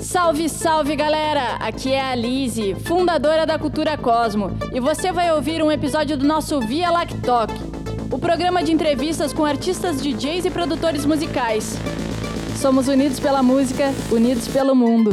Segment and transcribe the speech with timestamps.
[0.00, 1.56] Salve, salve galera!
[1.56, 6.26] Aqui é a Lise, fundadora da Cultura Cosmo, e você vai ouvir um episódio do
[6.26, 7.50] nosso Via Lactoc,
[8.10, 11.76] o programa de entrevistas com artistas, DJs e produtores musicais.
[12.56, 15.10] Somos unidos pela música, unidos pelo mundo.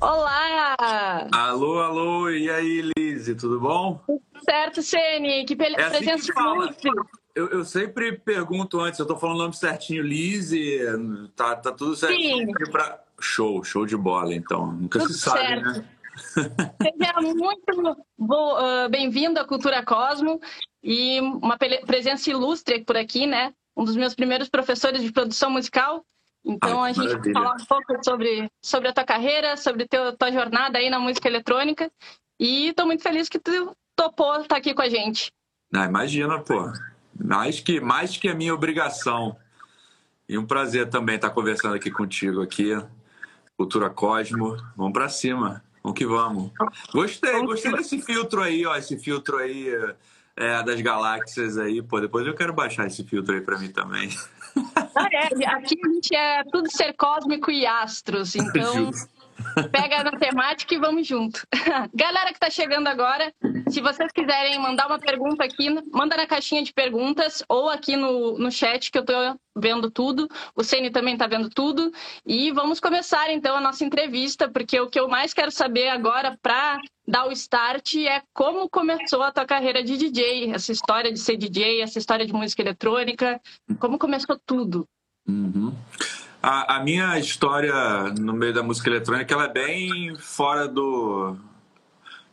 [0.00, 1.26] Olá!
[1.32, 4.00] Alô, alô, e aí, Lise, tudo bom?
[4.48, 6.88] Certo, Sene, que é assim presença que
[7.36, 10.80] eu, eu, sempre pergunto antes, eu tô falando o nome certinho, Lise,
[11.36, 13.02] tá, tá tudo certinho pra...
[13.20, 14.72] Show, show de bola, então.
[14.72, 15.64] Nunca tudo se sabe, certo.
[15.64, 15.88] né?
[16.82, 20.40] Seja muito uh, bem-vindo à Cultura Cosmo
[20.82, 23.52] e uma presença ilustre por aqui, né?
[23.76, 26.04] Um dos meus primeiros professores de produção musical.
[26.44, 30.12] Então Ai, a gente vai falar um pouco sobre, sobre a tua carreira, sobre a
[30.12, 31.90] tua jornada aí na música eletrônica.
[32.38, 35.32] E estou muito feliz que tu topou estar aqui com a gente.
[35.74, 36.70] Ah, imagina, pô.
[37.22, 39.36] Mais que, mais que a minha obrigação.
[40.28, 42.76] E um prazer também estar conversando aqui contigo aqui.
[43.56, 44.56] Cultura Cosmo.
[44.76, 45.62] Vamos para cima.
[45.82, 46.50] Vamos que vamos.
[46.92, 48.74] Gostei, gostei desse filtro aí, ó.
[48.76, 49.68] Esse filtro aí
[50.36, 51.80] é, das galáxias aí.
[51.82, 54.10] Pô, depois eu quero baixar esse filtro aí para mim também.
[54.94, 55.46] Ah, é.
[55.46, 58.34] Aqui a gente é tudo ser cósmico e astros.
[58.36, 58.90] Então.
[59.70, 61.46] Pega na temática e vamos junto.
[61.94, 63.32] Galera que está chegando agora,
[63.68, 68.38] se vocês quiserem mandar uma pergunta aqui, manda na caixinha de perguntas ou aqui no,
[68.38, 70.28] no chat que eu estou vendo tudo.
[70.54, 71.90] O Ceni também está vendo tudo.
[72.24, 76.38] E vamos começar então a nossa entrevista, porque o que eu mais quero saber agora
[76.42, 81.18] para dar o start é como começou a tua carreira de DJ, essa história de
[81.18, 83.40] ser DJ, essa história de música eletrônica,
[83.78, 84.86] como começou tudo.
[85.28, 85.74] Uhum.
[86.48, 87.74] A, a, minha história
[88.20, 91.36] no meio da música eletrônica ela é bem fora do,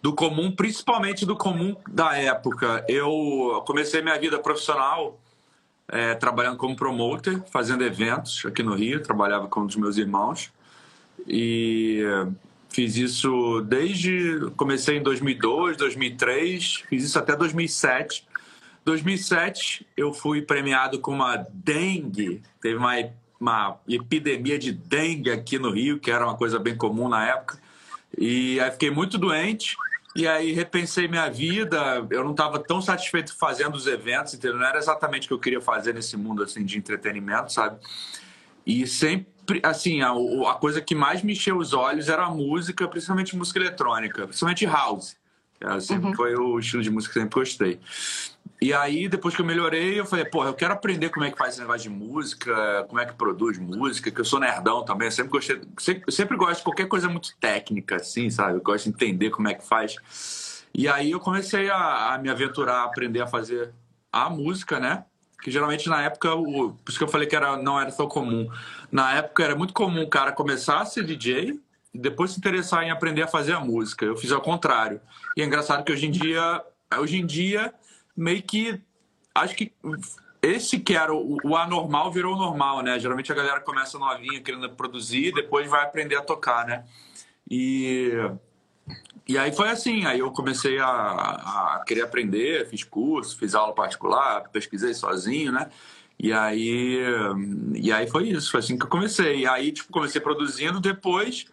[0.03, 2.85] do comum, principalmente do comum da época.
[2.87, 5.19] Eu comecei minha vida profissional
[5.87, 9.01] é, trabalhando como promoter, fazendo eventos aqui no Rio.
[9.01, 10.53] Trabalhava com um dos meus irmãos
[11.27, 12.03] e
[12.69, 18.27] fiz isso desde comecei em 2002, 2003, fiz isso até 2007.
[18.85, 22.93] 2007 eu fui premiado com uma dengue, teve uma
[23.43, 27.59] uma epidemia de dengue aqui no Rio, que era uma coisa bem comum na época.
[28.17, 29.75] E aí fiquei muito doente.
[30.15, 32.07] E aí repensei minha vida.
[32.09, 34.57] Eu não estava tão satisfeito fazendo os eventos, entendeu?
[34.57, 37.79] Não era exatamente o que eu queria fazer nesse mundo assim de entretenimento, sabe?
[38.65, 40.11] E sempre, assim, a,
[40.49, 44.65] a coisa que mais me encheu os olhos era a música, principalmente música eletrônica, principalmente
[44.65, 45.17] house.
[45.81, 46.15] Sempre uhum.
[46.15, 47.79] foi o estilo de música que sempre gostei.
[48.63, 51.37] E aí, depois que eu melhorei, eu falei, pô, eu quero aprender como é que
[51.37, 55.09] faz esse negócio de música, como é que produz música, que eu sou nerdão também,
[55.09, 58.59] eu sempre gostei, sempre, sempre gosto de qualquer coisa muito técnica, assim, sabe?
[58.59, 60.63] Eu gosto de entender como é que faz.
[60.73, 63.73] E aí eu comecei a, a me aventurar, a aprender a fazer
[64.09, 65.03] a música, né?
[65.43, 68.07] Que geralmente na época, o, por isso que eu falei que era, não era tão
[68.07, 68.47] comum.
[68.89, 71.59] Na época era muito comum o cara começar a ser DJ
[71.93, 74.05] e depois se interessar em aprender a fazer a música.
[74.05, 75.01] Eu fiz ao contrário.
[75.35, 76.63] E é engraçado que hoje em dia,
[76.97, 77.73] hoje em dia
[78.15, 78.81] meio que
[79.35, 79.73] acho que
[80.41, 82.99] esse que era o, o anormal virou o normal, né?
[82.99, 86.83] Geralmente a galera começa novinha querendo produzir, depois vai aprender a tocar, né?
[87.49, 88.11] E
[89.27, 93.73] e aí foi assim, aí eu comecei a, a querer aprender, fiz curso, fiz aula
[93.73, 95.69] particular, pesquisei sozinho, né?
[96.19, 96.99] E aí,
[97.73, 99.39] e aí foi isso, foi assim que eu comecei.
[99.39, 101.45] E aí, tipo, comecei produzindo, depois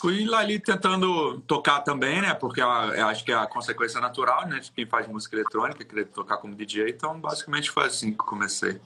[0.00, 2.32] fui lá ali tentando tocar também, né?
[2.32, 4.58] Porque eu acho que é a consequência natural, né?
[4.58, 6.88] De quem faz música eletrônica, querer tocar como DJ.
[6.88, 8.80] Então, basicamente foi assim que comecei.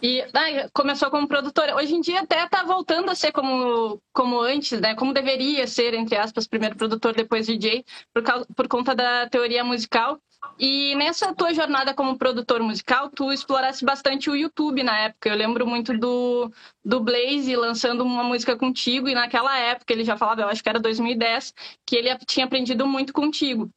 [0.00, 0.24] E
[0.72, 1.74] começou como produtora.
[1.76, 4.94] Hoje em dia até está voltando a ser como, como antes, né?
[4.94, 9.62] Como deveria ser, entre aspas, primeiro produtor, depois DJ, por, causa, por conta da teoria
[9.62, 10.18] musical.
[10.58, 15.28] E nessa tua jornada como produtor musical, tu explorasse bastante o YouTube na época.
[15.28, 16.52] Eu lembro muito do,
[16.84, 20.68] do Blaze lançando uma música contigo, e naquela época ele já falava, eu acho que
[20.68, 21.54] era 2010,
[21.86, 23.70] que ele tinha aprendido muito contigo.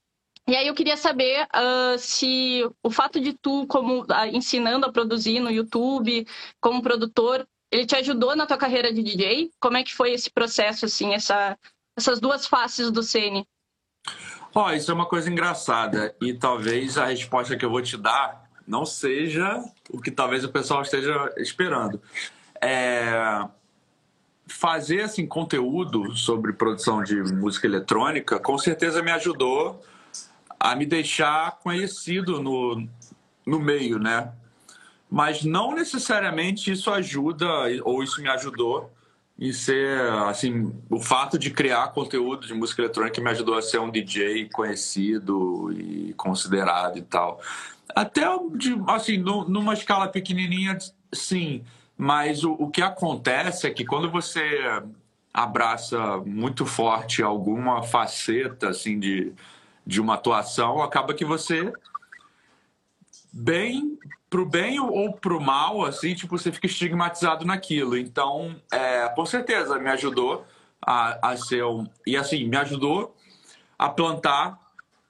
[0.47, 4.91] E aí eu queria saber uh, se o fato de tu, como uh, ensinando a
[4.91, 6.27] produzir no YouTube,
[6.59, 9.51] como produtor, ele te ajudou na tua carreira de DJ?
[9.59, 11.57] Como é que foi esse processo, assim, essa,
[11.97, 13.47] essas duas faces do Cine?
[14.53, 17.95] Ó, oh, isso é uma coisa engraçada e talvez a resposta que eu vou te
[17.95, 22.01] dar não seja o que talvez o pessoal esteja esperando.
[22.61, 23.47] É...
[24.47, 29.81] Fazer assim conteúdo sobre produção de música eletrônica com certeza me ajudou
[30.59, 32.85] a me deixar conhecido no,
[33.45, 34.33] no meio, né?
[35.09, 37.47] Mas não necessariamente isso ajuda
[37.83, 38.91] ou isso me ajudou
[39.41, 43.79] e ser, assim, o fato de criar conteúdo de música eletrônica me ajudou a ser
[43.79, 47.41] um DJ conhecido e considerado e tal.
[47.95, 48.21] Até,
[48.55, 50.77] de, assim, numa escala pequenininha,
[51.11, 51.63] sim.
[51.97, 54.43] Mas o, o que acontece é que quando você
[55.33, 59.33] abraça muito forte alguma faceta, assim, de,
[59.83, 61.73] de uma atuação, acaba que você,
[63.33, 63.97] bem
[64.31, 67.97] pro bem ou pro mal, assim, tipo, você fica estigmatizado naquilo.
[67.97, 70.45] Então, é, com certeza, me ajudou
[70.81, 71.85] a, a ser um...
[72.07, 73.13] E, assim, me ajudou
[73.77, 74.57] a plantar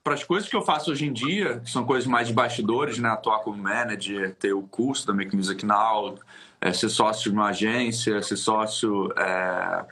[0.03, 2.97] para as coisas que eu faço hoje em dia, que são coisas mais de bastidores,
[2.97, 3.09] né?
[3.09, 6.17] Atuar como manager, ter o curso da Make Music Now,
[6.59, 9.85] é, ser sócio de uma agência, ser sócio é,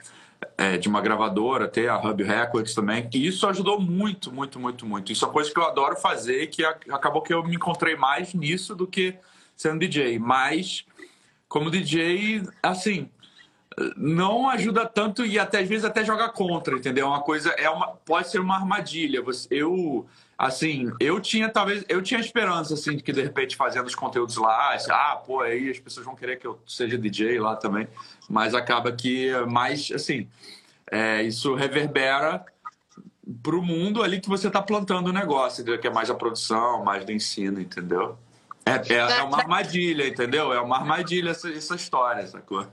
[0.60, 3.08] é, de uma gravadora, ter a Hub Records também.
[3.14, 5.10] E isso ajudou muito, muito, muito, muito.
[5.10, 8.34] Isso é uma coisa que eu adoro fazer, que acabou que eu me encontrei mais
[8.34, 9.16] nisso do que
[9.56, 10.20] sendo DJ.
[10.20, 10.86] Mas,
[11.48, 13.10] como DJ, assim,
[13.96, 17.06] não ajuda tanto e até às vezes até joga contra, entendeu?
[17.06, 19.24] É uma coisa é uma pode ser uma armadilha.
[19.50, 20.06] Eu
[20.40, 24.38] assim, eu tinha talvez eu tinha esperança assim de que de repente fazendo os conteúdos
[24.38, 27.90] lá, assim, ah, pô, aí as pessoas vão querer que eu seja DJ lá também,
[28.30, 30.30] mas acaba que mais assim,
[30.90, 32.46] é, isso reverbera
[33.44, 36.86] para o mundo ali que você está plantando o negócio, que é mais a produção,
[36.86, 38.18] mais do ensino, entendeu?
[38.66, 40.54] É, é, é uma armadilha, entendeu?
[40.54, 42.66] É uma armadilha essa, essa história, sacou?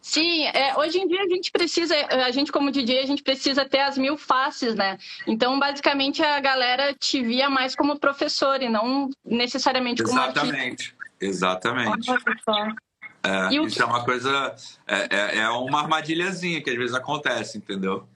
[0.00, 1.94] Sim, é, hoje em dia a gente precisa,
[2.26, 4.96] a gente como DJ, a gente precisa ter as mil faces, né?
[5.26, 12.10] Então, basicamente, a galera te via mais como professor e não necessariamente como Exatamente, exatamente.
[13.22, 13.82] É, isso que...
[13.82, 14.54] é uma coisa,
[14.86, 18.08] é, é, é uma armadilhazinha que às vezes acontece, entendeu?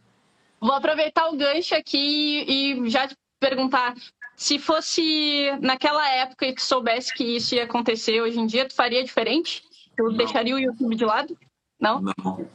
[0.59, 3.95] Vou aproveitar o gancho aqui e já te perguntar,
[4.35, 9.05] se fosse naquela época que soubesse que isso ia acontecer hoje em dia, tu faria
[9.05, 9.63] diferente?
[9.95, 10.17] Tu Não.
[10.17, 11.37] deixaria o YouTube de lado?
[11.85, 12.15] Não?
[12.25, 12.49] Não.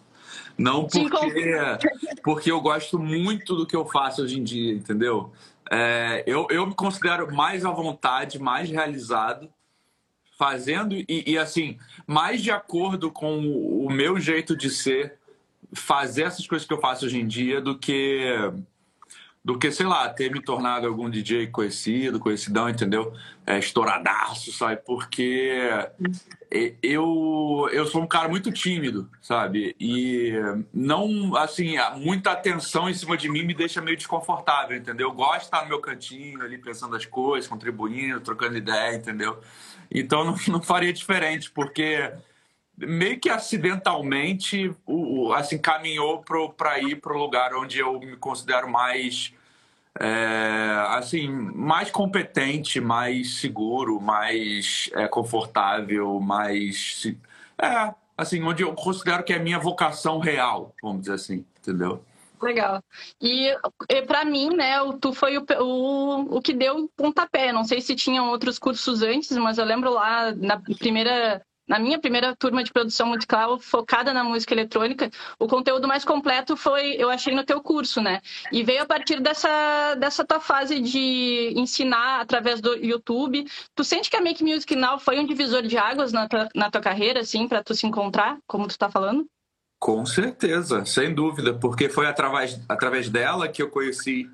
[0.57, 1.43] Não porque,
[2.21, 5.31] porque eu gosto muito do que eu faço hoje em dia, entendeu?
[5.71, 9.49] É, eu, eu me considero mais à vontade, mais realizado,
[10.37, 15.17] fazendo e, e, assim, mais de acordo com o meu jeito de ser,
[15.73, 18.51] fazer essas coisas que eu faço hoje em dia do que
[19.43, 23.13] do que, sei lá, ter me tornado algum DJ conhecido, conhecidão, entendeu?
[23.45, 24.81] É, estouradaço, sabe?
[24.85, 25.69] Porque
[26.81, 29.75] eu, eu sou um cara muito tímido, sabe?
[29.79, 30.33] E
[30.73, 35.09] não, assim, muita atenção em cima de mim me deixa meio desconfortável, entendeu?
[35.09, 39.39] Eu gosto de estar no meu cantinho ali, pensando as coisas, contribuindo, trocando ideia, entendeu?
[39.91, 42.11] Então não, não faria diferente, porque
[42.75, 46.23] meio que acidentalmente o, assim caminhou
[46.57, 49.33] para ir para o lugar onde eu me considero mais
[49.99, 57.07] é, assim mais competente mais seguro mais é, confortável mais
[57.61, 62.03] é assim onde eu considero que é a minha vocação real vamos dizer assim entendeu
[62.41, 62.81] Legal.
[63.21, 63.53] E,
[63.89, 67.51] e para mim, né, o Tu foi o, o, o que deu pontapé.
[67.51, 71.99] Não sei se tinham outros cursos antes, mas eu lembro lá na primeira na minha
[71.99, 77.11] primeira turma de produção musical focada na música eletrônica, o conteúdo mais completo foi, eu
[77.11, 78.21] achei, no teu curso, né?
[78.51, 83.45] E veio a partir dessa, dessa tua fase de ensinar através do YouTube.
[83.75, 86.71] Tu sente que a Make Music Now foi um divisor de águas na tua, na
[86.71, 89.27] tua carreira, assim, para tu se encontrar, como tu tá falando?
[89.79, 94.27] Com certeza, sem dúvida, porque foi através, através dela que eu conheci,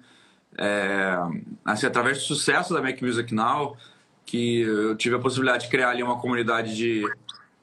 [0.57, 1.17] é,
[1.65, 3.75] assim, através do sucesso da Make Music Now,
[4.25, 7.03] que eu tive a possibilidade de criar ali uma comunidade de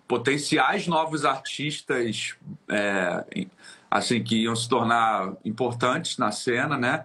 [0.07, 2.37] potenciais novos artistas
[2.69, 3.25] é,
[3.91, 7.05] assim que iam se tornar importantes na cena, né?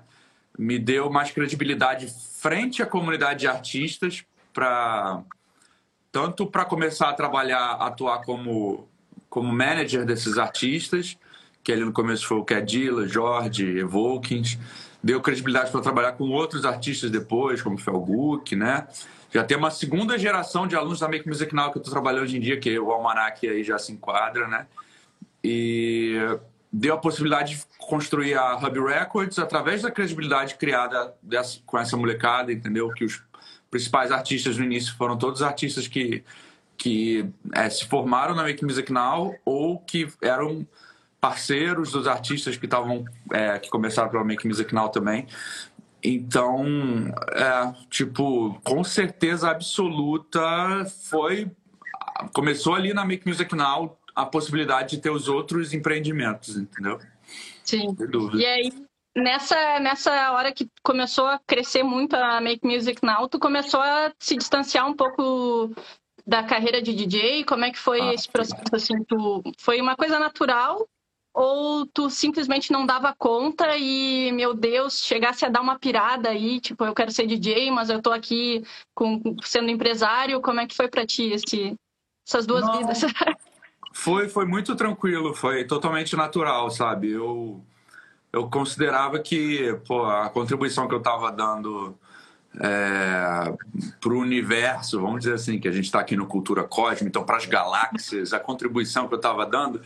[0.57, 2.07] Me deu mais credibilidade
[2.39, 5.21] frente à comunidade de artistas para
[6.11, 8.87] tanto para começar a trabalhar, atuar como
[9.29, 11.17] como manager desses artistas,
[11.63, 14.57] que ali no começo foi o Cadilla, Jorge, Evokins,
[15.03, 18.87] deu credibilidade para trabalhar com outros artistas depois, como Felguk, né?
[19.33, 22.23] Já tem uma segunda geração de alunos da Make Music Now que eu estou trabalhando
[22.23, 24.67] hoje em dia, que o Almanac aí já se enquadra, né?
[25.43, 26.15] E
[26.71, 31.97] deu a possibilidade de construir a Hub Records através da credibilidade criada dessa, com essa
[31.97, 32.89] molecada, entendeu?
[32.89, 33.21] Que os
[33.69, 36.23] principais artistas no início foram todos artistas que,
[36.77, 40.65] que é, se formaram na Make Music Now ou que eram
[41.19, 43.03] parceiros dos artistas que estavam
[43.33, 45.27] é, que começaram pela Make Music Now também.
[46.03, 46.65] Então,
[47.33, 51.49] é, tipo, com certeza absoluta foi.
[52.33, 56.99] Começou ali na Make Music Now a possibilidade de ter os outros empreendimentos, entendeu?
[57.63, 57.95] Sim.
[58.33, 58.73] E aí,
[59.15, 64.11] nessa, nessa hora que começou a crescer muito a Make Music Now, tu começou a
[64.19, 65.71] se distanciar um pouco
[66.25, 67.43] da carreira de DJ?
[67.43, 68.63] Como é que foi ah, esse processo?
[68.73, 70.87] Assim, tu, foi uma coisa natural
[71.37, 76.59] ou tu simplesmente não dava conta e, meu Deus, chegasse a dar uma pirada aí,
[76.59, 78.63] tipo, eu quero ser DJ, mas eu tô aqui
[78.95, 81.75] com, sendo empresário, como é que foi para ti esse,
[82.27, 82.79] essas duas não.
[82.79, 83.01] vidas?
[83.93, 87.09] Foi, foi muito tranquilo, foi totalmente natural, sabe?
[87.09, 87.65] Eu,
[88.31, 91.97] eu considerava que pô, a contribuição que eu estava dando
[92.59, 93.57] é,
[93.99, 97.23] para o universo, vamos dizer assim, que a gente está aqui no Cultura Cósmica, então
[97.23, 99.81] para as galáxias, a contribuição que eu estava dando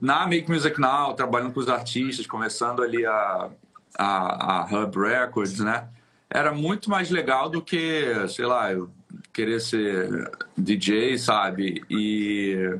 [0.00, 3.50] na Make Music Now, trabalhando com os artistas, começando ali a,
[3.98, 5.88] a, a Hub Records, né?
[6.30, 8.90] Era muito mais legal do que, sei lá, eu
[9.32, 11.82] querer ser DJ, sabe?
[11.88, 12.78] E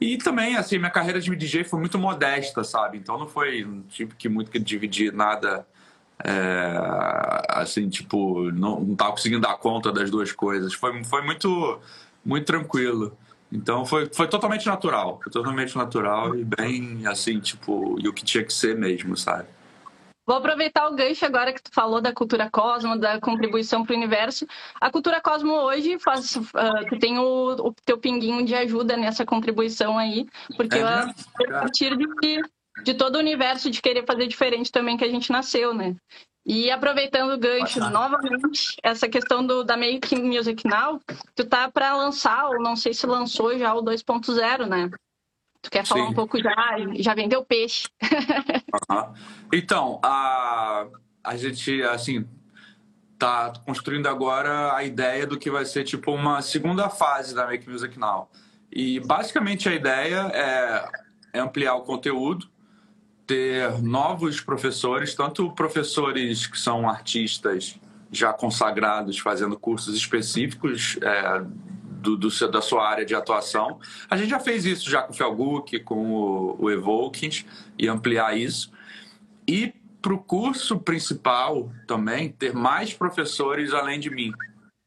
[0.00, 2.98] e também, assim, minha carreira de DJ foi muito modesta, sabe?
[2.98, 5.66] Então não foi, não tive que muito que dividir nada,
[6.24, 6.76] é,
[7.48, 10.72] assim, tipo, não, não tava conseguindo dar conta das duas coisas.
[10.72, 11.80] Foi, foi muito,
[12.24, 13.16] muito tranquilo.
[13.50, 18.24] Então foi, foi totalmente natural, foi totalmente natural e bem, assim, tipo, e o que
[18.24, 19.48] tinha que ser mesmo, sabe?
[20.28, 23.96] Vou aproveitar o gancho agora que tu falou da cultura Cosmo, da contribuição para o
[23.96, 24.46] universo.
[24.78, 29.96] A cultura Cosmo hoje faz, uh, tem o, o, teu pinguinho de ajuda nessa contribuição
[29.96, 31.14] aí, porque é, a
[31.48, 32.42] partir de,
[32.84, 35.96] de todo o universo de querer fazer diferente também que a gente nasceu, né?
[36.48, 40.98] E aproveitando o gancho novamente, essa questão do, da Make Music Now,
[41.34, 44.90] tu tá para lançar, ou não sei se lançou já o 2.0, né?
[45.60, 46.10] Tu quer falar Sim.
[46.12, 46.54] um pouco já?
[46.96, 47.86] Já vendeu peixe.
[48.90, 49.14] Uhum.
[49.52, 50.86] Então, a,
[51.24, 52.26] a gente, assim,
[53.18, 57.68] tá construindo agora a ideia do que vai ser tipo uma segunda fase da Make
[57.68, 58.30] Music Now.
[58.70, 60.88] E basicamente a ideia é,
[61.34, 62.48] é ampliar o conteúdo,
[63.28, 67.78] ter novos professores, tanto professores que são artistas
[68.10, 71.44] já consagrados fazendo cursos específicos é,
[72.00, 73.78] do, do, da sua área de atuação.
[74.08, 77.44] A gente já fez isso já com o Felguk, com o, o Evokings,
[77.78, 78.72] e ampliar isso.
[79.46, 84.32] E para o curso principal também, ter mais professores além de mim,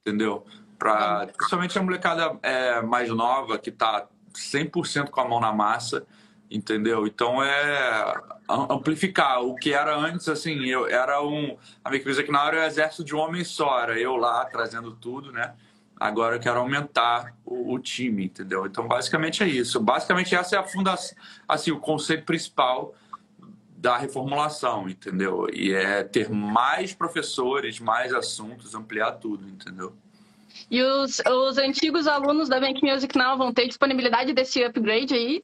[0.04, 0.44] entendeu?
[0.80, 6.08] Pra, principalmente a molecada é, mais nova, que está 100% com a mão na massa,
[6.52, 7.08] entendeu?
[7.08, 8.14] Então é
[8.50, 11.58] amplificar o que era antes, assim, eu era um.
[11.84, 14.18] A minha coisa que na hora era o exército de um homem só, era eu
[14.18, 15.54] lá trazendo tudo, né?
[15.98, 18.66] Agora eu quero aumentar o, o, time, entendeu?
[18.66, 19.80] Então, basicamente é isso.
[19.80, 21.16] Basicamente, essa é a fundação,
[21.48, 22.96] assim, o conceito principal
[23.78, 25.48] da reformulação, entendeu?
[25.54, 29.96] E é ter mais professores, mais assuntos, ampliar tudo, entendeu?
[30.70, 35.44] E os, os antigos alunos da Bank Music Now vão ter disponibilidade desse upgrade aí?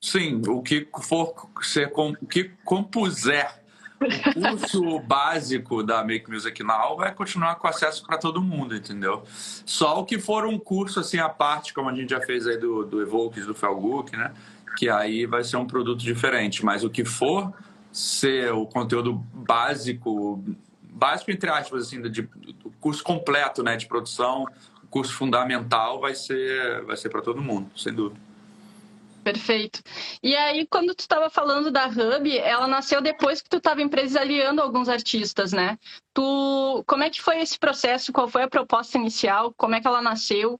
[0.00, 3.58] Sim, o que for ser, o que compuser
[4.00, 9.24] o curso básico da Make Music Now vai continuar com acesso para todo mundo, entendeu?
[9.26, 12.56] Só o que for um curso assim à parte, como a gente já fez aí
[12.56, 14.32] do, do Evoke, do Felguk, né?
[14.76, 16.64] Que aí vai ser um produto diferente.
[16.64, 17.52] Mas o que for
[17.92, 20.44] ser o conteúdo básico,
[20.82, 23.76] básico entre aspas, assim, de, do curso completo, né?
[23.76, 24.46] De produção,
[24.88, 28.27] curso fundamental vai ser, vai ser para todo mundo, sem dúvida.
[29.32, 29.82] Perfeito.
[30.22, 34.62] E aí, quando tu estava falando da Hub, ela nasceu depois que tu estava empresariando
[34.62, 35.78] alguns artistas, né?
[36.14, 38.10] Tu, como é que foi esse processo?
[38.10, 39.52] Qual foi a proposta inicial?
[39.54, 40.58] Como é que ela nasceu?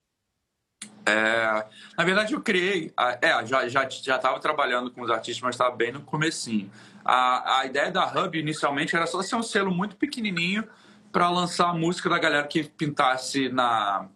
[1.06, 2.92] É, na verdade, eu criei.
[3.22, 6.70] É, já já já estava trabalhando com os artistas, mas estava bem no comecinho.
[7.02, 10.68] A, a ideia da Hub inicialmente era só ser um selo muito pequenininho
[11.10, 14.08] para lançar a música da galera que pintasse na,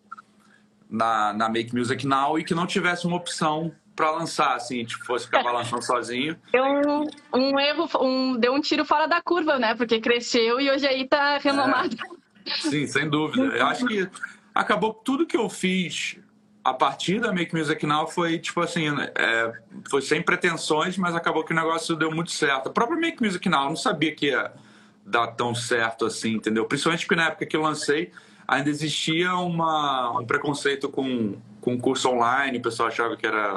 [0.91, 5.05] na, na Make Music Now e que não tivesse uma opção para lançar, assim, tipo,
[5.05, 6.37] fosse ficar balançando sozinho.
[6.51, 9.75] Deu um, um, erro, um, deu um tiro fora da curva, né?
[9.75, 11.97] Porque cresceu e hoje aí tá renomado.
[12.47, 12.51] É.
[12.57, 13.43] Sim, sem dúvida.
[13.57, 14.09] Eu acho que
[14.55, 16.19] acabou tudo que eu fiz
[16.65, 19.53] a partir da Make Music Now foi, tipo assim, é,
[19.91, 22.69] foi sem pretensões, mas acabou que o negócio deu muito certo.
[22.69, 24.53] A própria Make Music Now, eu não sabia que ia
[25.05, 26.65] dar tão certo assim, entendeu?
[26.65, 28.13] Principalmente porque na época que eu lancei,
[28.47, 33.57] ainda existia uma, um preconceito com, com curso online, o pessoal achava que era,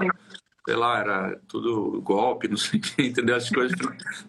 [0.65, 3.35] sei lá, era tudo golpe, não sei o que, entendeu?
[3.35, 3.77] As coisas,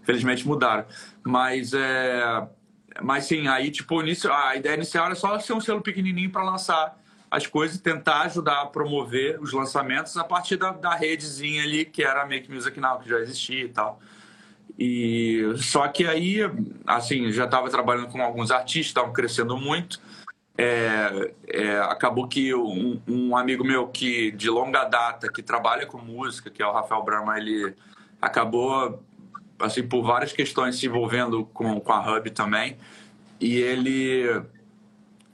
[0.02, 0.84] felizmente, mudaram.
[1.24, 2.46] Mas, é,
[3.02, 7.00] mas sim, aí, tipo, a ideia inicial era só ser um selo pequenininho para lançar
[7.30, 11.84] as coisas e tentar ajudar a promover os lançamentos a partir da, da redezinha ali,
[11.84, 14.00] que era a Make Music Now, que já existia e tal.
[14.78, 16.40] E só que aí,
[16.86, 19.98] assim, já estava trabalhando com alguns artistas, estavam crescendo muito
[20.58, 25.98] é, é, acabou que um, um, amigo meu que de longa data que trabalha com
[25.98, 27.74] música, que é o Rafael Brama, ele
[28.20, 29.02] acabou
[29.58, 32.76] assim por várias questões se envolvendo com, com a Hub também
[33.40, 34.24] e ele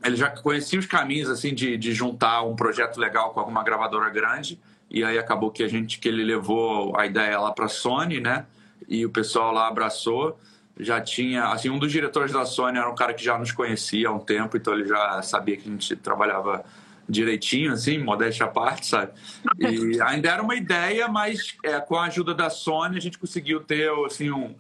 [0.04, 4.10] ele já conhecia os caminhos assim de, de juntar um projeto legal com alguma gravadora
[4.10, 4.60] grande
[4.90, 8.44] e aí acabou que a gente que ele levou a ideia lá para Sony, né?
[8.86, 10.38] E o pessoal lá abraçou.
[10.78, 14.08] Já tinha, assim, um dos diretores da Sony era um cara que já nos conhecia
[14.08, 16.64] há um tempo, então ele já sabia que a gente trabalhava
[17.08, 19.12] direitinho, assim, modéstia à parte, sabe?
[19.58, 23.60] E ainda era uma ideia, mas é, com a ajuda da Sony a gente conseguiu
[23.60, 24.54] ter, assim, um,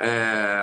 [0.00, 0.62] é,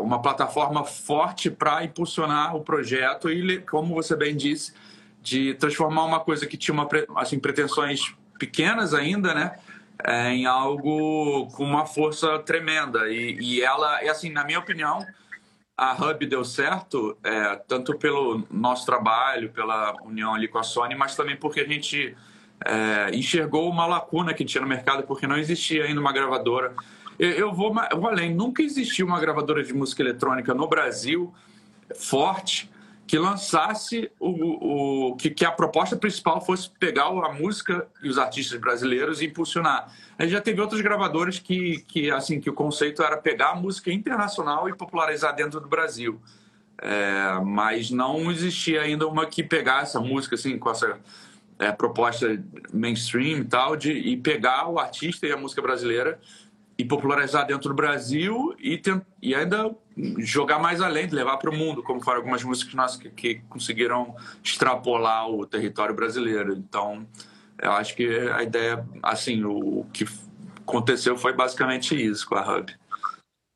[0.00, 4.72] uma plataforma forte para impulsionar o projeto e, como você bem disse,
[5.22, 9.56] de transformar uma coisa que tinha uma, assim, pretensões pequenas ainda, né?
[10.04, 13.08] É, em algo com uma força tremenda.
[13.08, 15.06] E, e ela, e assim, na minha opinião,
[15.76, 20.94] a Hub deu certo, é, tanto pelo nosso trabalho, pela união ali com a Sony,
[20.94, 22.16] mas também porque a gente
[22.64, 26.74] é, enxergou uma lacuna que tinha no mercado, porque não existia ainda uma gravadora.
[27.18, 31.34] Eu, eu, vou, eu vou além, nunca existiu uma gravadora de música eletrônica no Brasil
[31.94, 32.69] forte
[33.10, 38.16] que lançasse o, o que, que, a proposta principal fosse pegar a música e os
[38.16, 39.92] artistas brasileiros e impulsionar.
[40.16, 43.54] A gente já teve outros gravadores que, que assim que o conceito era pegar a
[43.56, 46.20] música internacional e popularizar dentro do Brasil.
[46.80, 50.96] É, mas não existia ainda uma que pegasse a música assim com essa
[51.58, 52.40] é, proposta
[52.72, 56.20] mainstream e tal de e pegar o artista e a música brasileira
[56.80, 59.70] e popularizar dentro do Brasil e, tent, e ainda
[60.18, 64.16] jogar mais além, levar para o mundo, como foram algumas músicas nossas que, que, conseguiram
[64.42, 66.54] extrapolar o território brasileiro.
[66.54, 67.06] Então,
[67.60, 70.06] eu acho que a ideia, assim, o, o que
[70.62, 72.74] aconteceu foi basicamente isso com a Hub.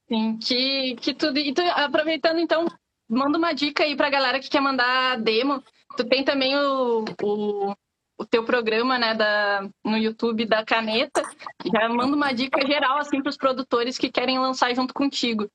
[0.07, 1.39] Sim, que, que tudo.
[1.39, 2.67] E tu, aproveitando, então,
[3.09, 5.65] manda uma dica aí para a galera que quer mandar demo.
[5.97, 7.75] Tu tem também o, o
[8.17, 11.23] o teu programa, né, da, no YouTube da Caneta,
[11.65, 15.49] já manda uma dica geral, assim, para os produtores que querem lançar junto contigo.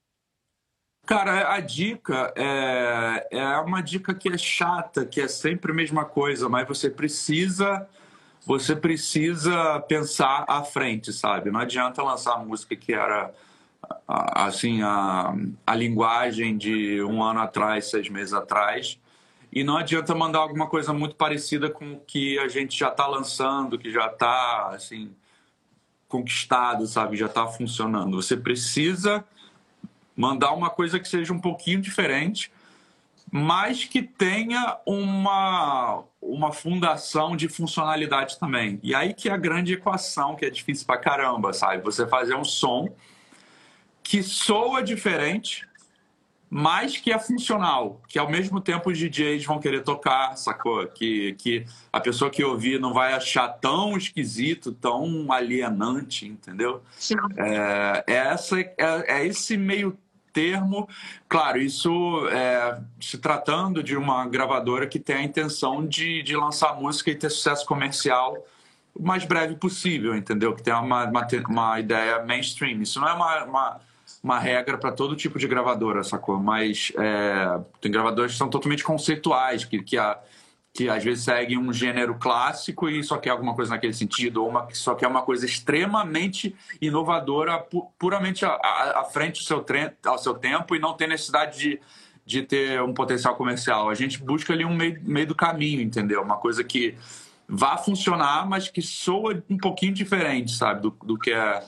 [1.06, 6.06] Cara, a dica é, é uma dica que é chata, que é sempre a mesma
[6.06, 7.88] coisa, mas você precisa
[8.46, 11.52] você precisa pensar à frente, sabe?
[11.52, 13.32] Não adianta lançar música que era
[14.08, 15.36] assim a,
[15.66, 19.00] a linguagem de um ano atrás, seis meses atrás,
[19.52, 23.08] e não adianta mandar alguma coisa muito parecida com o que a gente já está
[23.08, 25.12] lançando, que já está assim
[26.08, 27.18] conquistado, sabe?
[27.18, 28.22] Já está funcionando.
[28.22, 29.24] Você precisa
[30.16, 32.52] mandar uma coisa que seja um pouquinho diferente,
[33.32, 38.80] mas que tenha uma uma fundação de funcionalidade também.
[38.84, 41.82] E aí que é a grande equação que é difícil pra caramba, sabe?
[41.84, 42.90] Você fazer um som
[44.04, 45.69] que soa diferente,
[46.50, 50.88] mas que é funcional, que ao mesmo tempo os DJs vão querer tocar, sacou?
[50.88, 56.82] Que, que a pessoa que ouvir não vai achar tão esquisito, tão alienante, entendeu?
[56.98, 57.16] Sim.
[57.38, 59.96] É, é, essa, é, é esse meio
[60.34, 60.90] termo.
[61.28, 66.76] Claro, isso é, se tratando de uma gravadora que tem a intenção de, de lançar
[66.76, 68.36] música e ter sucesso comercial
[68.96, 70.56] o mais breve possível, entendeu?
[70.56, 72.82] Que tem uma, uma, uma ideia mainstream.
[72.82, 73.80] Isso não é uma, uma
[74.24, 76.38] uma regra para todo tipo de gravadora, sacou?
[76.40, 80.20] Mas é, tem gravadoras que são totalmente conceituais, que, que, a,
[80.74, 84.50] que às vezes seguem um gênero clássico e só quer alguma coisa naquele sentido, ou
[84.50, 89.66] uma que só quer uma coisa extremamente inovadora, pu puramente à, frente do seu,
[90.06, 91.80] ao seu tempo e não tem necessidade de,
[92.26, 93.90] de ter um potencial comercial.
[93.90, 96.22] A gente busca ali um meio, meio do caminho, entendeu?
[96.22, 96.96] Uma coisa que
[97.48, 100.82] vá funcionar, mas que soa um pouquinho diferente, sabe?
[100.82, 101.64] Do, do que é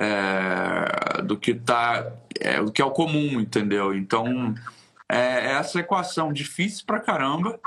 [0.00, 2.10] é, do que tá,
[2.40, 3.94] é, do que é o comum, entendeu?
[3.94, 4.54] Então
[5.06, 7.60] é, é essa equação difícil pra caramba,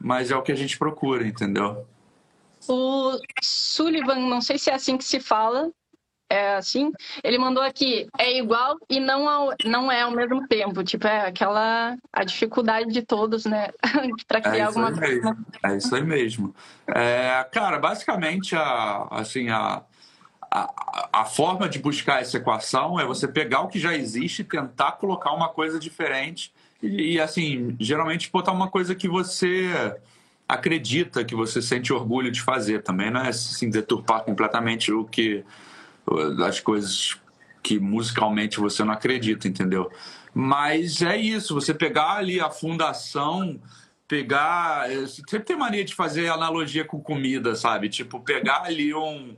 [0.00, 1.84] mas é o que a gente procura, entendeu?
[2.68, 5.72] O Sullivan, não sei se é assim que se fala,
[6.30, 6.92] é assim,
[7.24, 10.84] ele mandou aqui, é igual e não, ao, não é ao mesmo tempo.
[10.84, 13.70] Tipo, é aquela a dificuldade de todos, né?
[14.28, 15.36] para criar é alguma coisa.
[15.64, 16.54] É isso aí mesmo.
[16.86, 19.82] É, cara, basicamente, a, assim, a,
[20.52, 25.32] a, forma de buscar essa equação é você pegar o que já existe tentar colocar
[25.32, 26.52] uma coisa diferente.
[26.82, 29.70] E, e, assim, geralmente botar uma coisa que você
[30.46, 35.42] acredita, que você sente orgulho de fazer também, não é assim, deturpar completamente o que
[36.44, 37.16] as coisas
[37.62, 39.90] que musicalmente você não acredita, entendeu?
[40.34, 43.58] Mas é isso, você pegar ali a fundação,
[44.06, 44.86] pegar.
[45.06, 47.88] Sempre tem mania de fazer analogia com comida, sabe?
[47.88, 49.34] Tipo, pegar ali um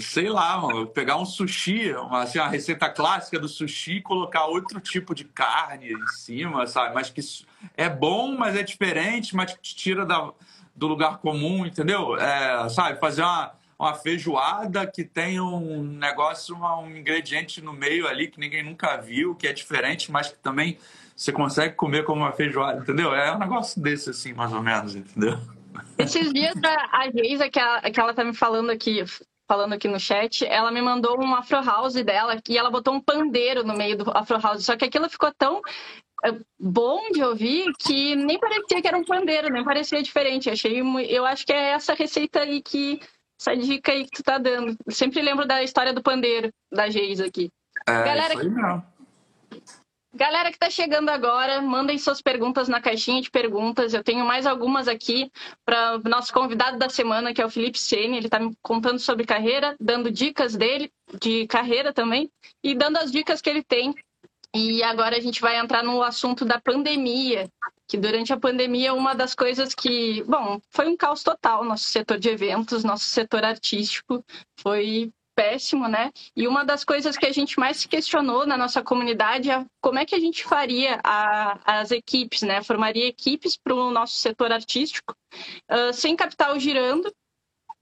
[0.00, 4.46] sei lá, mano, pegar um sushi, uma, assim, uma receita clássica do sushi e colocar
[4.46, 6.94] outro tipo de carne em cima, sabe?
[6.94, 7.20] Mas que
[7.76, 10.32] é bom, mas é diferente, mas que te tira da,
[10.74, 12.16] do lugar comum, entendeu?
[12.16, 18.28] É, sabe, fazer uma, uma feijoada que tem um negócio, um ingrediente no meio ali
[18.28, 20.78] que ninguém nunca viu, que é diferente, mas que também
[21.16, 23.14] você consegue comer como uma feijoada, entendeu?
[23.14, 25.38] É um negócio desse assim, mais ou menos, entendeu?
[25.98, 29.02] Esses dias a, Geisa, que, a, que ela tá me falando aqui,
[29.48, 33.00] falando aqui no chat, ela me mandou um Afro House dela e ela botou um
[33.00, 34.64] pandeiro no meio do Afro House.
[34.64, 35.60] Só que aquilo ficou tão
[36.24, 40.50] é, bom de ouvir que nem parecia que era um pandeiro, nem parecia diferente.
[40.50, 43.00] Achei, eu acho que é essa receita aí que
[43.38, 44.76] essa dica aí que tu tá dando.
[44.84, 47.50] Eu sempre lembro da história do pandeiro da Geisa aqui.
[47.86, 48.95] É, Galera, isso aí não.
[50.16, 53.92] Galera que está chegando agora, mandem suas perguntas na caixinha de perguntas.
[53.92, 55.30] Eu tenho mais algumas aqui
[55.62, 58.16] para o nosso convidado da semana, que é o Felipe Sene.
[58.16, 62.30] Ele está me contando sobre carreira, dando dicas dele, de carreira também,
[62.64, 63.94] e dando as dicas que ele tem.
[64.54, 67.46] E agora a gente vai entrar no assunto da pandemia,
[67.86, 72.18] que durante a pandemia uma das coisas que, bom, foi um caos total nosso setor
[72.18, 74.24] de eventos, nosso setor artístico,
[74.58, 76.10] foi péssimo, né?
[76.34, 79.98] E uma das coisas que a gente mais se questionou na nossa comunidade é como
[79.98, 82.62] é que a gente faria a, as equipes, né?
[82.62, 85.14] Formaria equipes para o nosso setor artístico
[85.70, 87.12] uh, sem capital girando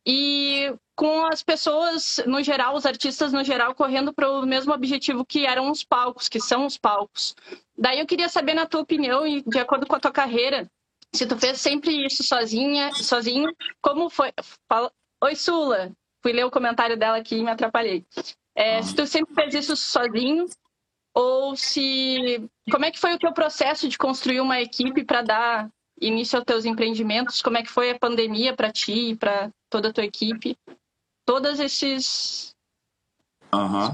[0.05, 5.25] e com as pessoas no geral, os artistas no geral, correndo para o mesmo objetivo
[5.25, 7.35] que eram os palcos, que são os palcos.
[7.79, 10.71] Daí eu queria saber, na tua opinião e de acordo com a tua carreira,
[11.13, 14.33] se tu fez sempre isso sozinha, sozinho, como foi?
[14.69, 14.93] Fala...
[15.23, 15.93] Oi, Sula
[16.25, 18.03] fui ler o comentário dela aqui e me atrapalhei.
[18.57, 20.47] É, Se tu sempre fez isso sozinho,
[21.13, 22.49] ou se.
[22.71, 26.47] Como é que foi o teu processo de construir uma equipe para dar início aos
[26.47, 27.43] teus empreendimentos?
[27.43, 30.57] Como é que foi a pandemia para ti e para toda a tua equipe?
[31.27, 32.55] Todos esses.
[33.53, 33.93] Uhum.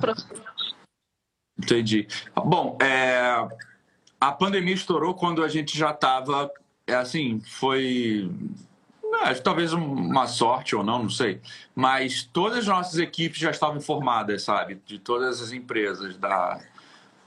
[1.59, 2.07] Entendi.
[2.35, 3.21] Bom, é...
[4.21, 6.51] a pandemia estourou quando a gente já estava.
[6.87, 8.31] É assim, foi
[9.43, 11.41] talvez uma sorte ou não, não sei.
[11.75, 14.81] Mas todas as nossas equipes já estavam informadas, sabe?
[14.87, 16.17] De todas as empresas.
[16.17, 16.59] Da,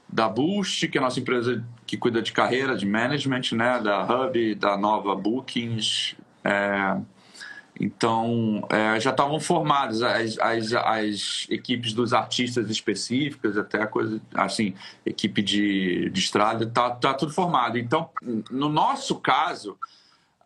[0.08, 3.80] da Boost, que é a nossa empresa que cuida de carreira, de management, né?
[3.80, 6.16] Da Hub, da Nova Bookings.
[6.44, 6.96] É,
[7.80, 14.20] então, é, já estavam formadas as, as, as, equipes dos artistas específicas, até a coisa,
[14.34, 17.76] assim, equipe de, de estrada, tá, tá tudo formado.
[17.76, 18.10] Então,
[18.50, 19.76] no nosso caso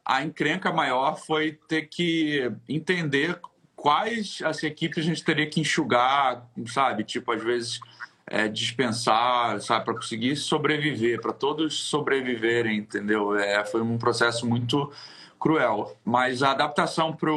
[0.09, 3.39] a encrenca maior foi ter que entender
[3.77, 7.05] quais as equipes a gente teria que enxugar, sabe?
[7.05, 7.79] Tipo, às vezes
[8.27, 9.85] é, dispensar, sabe?
[9.85, 13.37] Para conseguir sobreviver, para todos sobreviverem, entendeu?
[13.37, 14.91] É, foi um processo muito
[15.39, 15.95] cruel.
[16.03, 17.31] Mas a adaptação para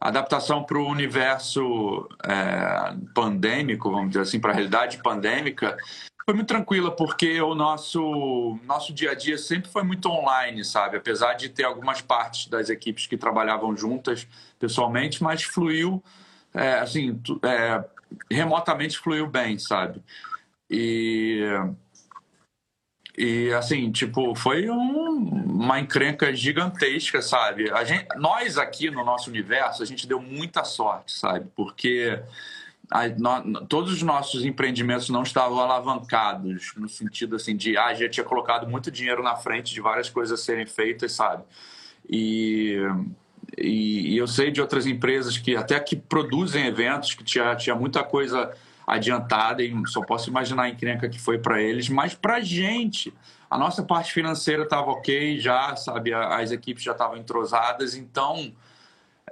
[0.00, 5.76] adaptação para o universo é, pandêmico, vamos dizer assim, para a realidade pandêmica,
[6.24, 10.96] foi muito tranquila, porque o nosso, nosso dia a dia sempre foi muito online, sabe?
[10.96, 14.26] Apesar de ter algumas partes das equipes que trabalhavam juntas
[14.58, 16.02] pessoalmente, mas fluiu,
[16.54, 17.84] é, assim, é,
[18.30, 20.00] remotamente fluiu bem, sabe?
[20.70, 21.42] E,
[23.18, 27.70] e assim, tipo, foi um, uma encrenca gigantesca, sabe?
[27.72, 31.50] A gente, nós aqui no nosso universo, a gente deu muita sorte, sabe?
[31.56, 32.22] Porque
[32.90, 38.08] a, no, todos os nossos empreendimentos não estavam alavancados, no sentido assim de, ah, já
[38.08, 41.44] tinha colocado muito dinheiro na frente de várias coisas serem feitas, sabe?
[42.08, 42.78] E,
[43.56, 47.74] e, e, eu sei de outras empresas que até que produzem eventos, que tinha, tinha
[47.74, 48.52] muita coisa
[48.86, 53.14] adiantada, e só posso imaginar a encrenca que foi para eles, mas para a gente,
[53.48, 56.12] a nossa parte financeira estava ok já, sabe?
[56.12, 58.52] As equipes já estavam entrosadas, então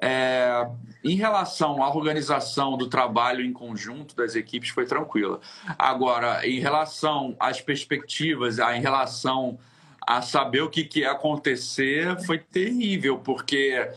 [0.00, 0.66] é,
[1.04, 5.40] em relação à organização do trabalho em conjunto das equipes, foi tranquila.
[5.78, 9.58] Agora, em relação às perspectivas, em relação
[10.06, 13.90] a saber o que, que ia acontecer, foi terrível, porque,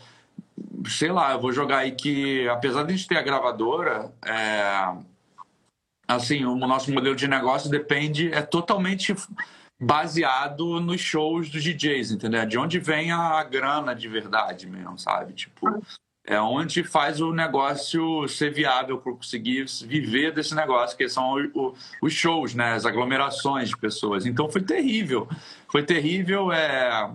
[0.88, 4.96] sei lá, eu vou jogar aí que, apesar de a gente ter a gravadora, é,
[6.08, 9.16] assim, o nosso modelo de negócio depende, é totalmente
[9.84, 12.46] baseado nos shows dos DJs, entendeu?
[12.46, 15.34] De onde vem a grana de verdade mesmo, sabe?
[15.34, 15.82] Tipo,
[16.26, 21.36] é onde faz o negócio ser viável para conseguir viver desse negócio, que são
[22.02, 22.74] os shows, né?
[22.74, 24.26] As aglomerações de pessoas.
[24.26, 25.28] Então foi terrível.
[25.68, 27.12] Foi terrível, é...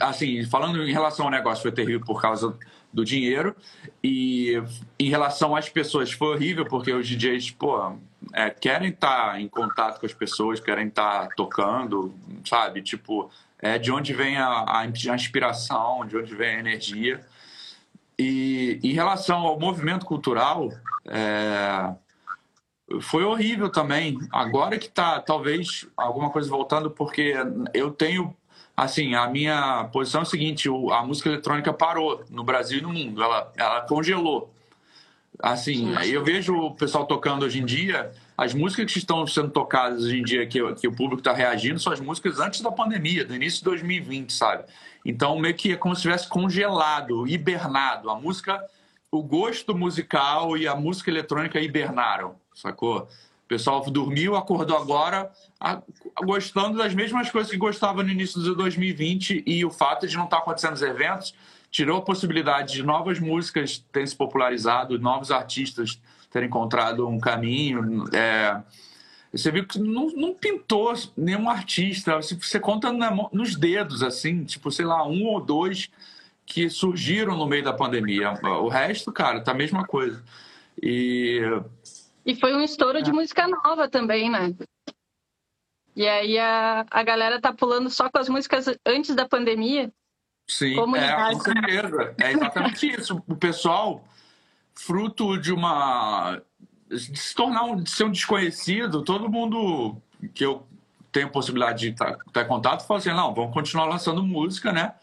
[0.00, 2.56] assim, falando em relação ao negócio, foi terrível por causa
[2.92, 3.54] do dinheiro.
[4.02, 4.62] E
[4.98, 7.96] em relação às pessoas, foi horrível, porque os DJs, pô,
[8.32, 12.82] é, querem estar tá em contato com as pessoas, querem estar tá tocando, sabe?
[12.82, 17.24] Tipo, é de onde vem a, a inspiração, de onde vem a energia.
[18.18, 20.70] E em relação ao movimento cultural,
[21.06, 21.94] é,
[23.00, 24.18] foi horrível também.
[24.32, 27.34] Agora que está, talvez, alguma coisa voltando, porque
[27.74, 28.34] eu tenho
[28.76, 32.92] assim, a minha posição é a seguinte: a música eletrônica parou no Brasil e no
[32.92, 34.52] mundo, ela, ela congelou.
[35.38, 40.04] Assim, eu vejo o pessoal tocando hoje em dia, as músicas que estão sendo tocadas
[40.04, 43.24] hoje em dia, que, que o público está reagindo, são as músicas antes da pandemia,
[43.24, 44.64] do início de 2020, sabe?
[45.04, 48.08] Então, meio que é como se tivesse congelado, hibernado.
[48.08, 48.64] A música,
[49.10, 53.06] o gosto musical e a música eletrônica hibernaram, sacou?
[53.46, 55.30] O pessoal dormiu, acordou agora,
[56.24, 60.24] gostando das mesmas coisas que gostava no início de 2020 e o fato de não
[60.24, 61.32] estar tá acontecendo os eventos
[61.70, 68.04] tirou a possibilidade de novas músicas terem se popularizado, novos artistas terem encontrado um caminho.
[68.12, 68.60] É,
[69.30, 72.16] você viu que não, não, pintou nenhum artista.
[72.16, 75.88] Você conta na, nos dedos, assim, tipo, sei lá, um ou dois
[76.44, 78.32] que surgiram no meio da pandemia.
[78.42, 80.22] O resto, cara, tá a mesma coisa.
[80.82, 81.40] E
[82.26, 84.52] e foi um estouro de música nova também, né?
[85.94, 89.90] E aí a, a galera tá pulando só com as músicas antes da pandemia.
[90.48, 92.14] Sim, é, com certeza.
[92.20, 93.22] É exatamente isso.
[93.28, 94.04] O pessoal,
[94.74, 96.42] fruto de uma.
[96.88, 99.96] de se tornar um, de ser um desconhecido, todo mundo
[100.34, 100.66] que eu
[101.12, 104.94] tenho possibilidade de estar, estar em contato fala assim: não, vamos continuar lançando música, né?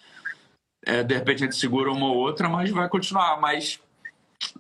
[0.86, 3.40] É, de repente a gente segura uma ou outra, mas vai continuar.
[3.40, 3.80] Mas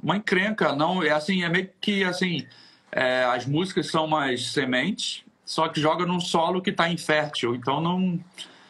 [0.01, 2.45] uma encrenca, não, é assim, é meio que assim,
[2.91, 7.81] é, as músicas são umas sementes, só que joga num solo que está infértil, então
[7.81, 8.19] não,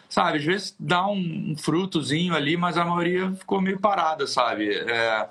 [0.10, 4.70] sabe, às vezes dá um, um, frutozinho ali, mas a maioria ficou meio parada, sabe?
[4.74, 5.28] É,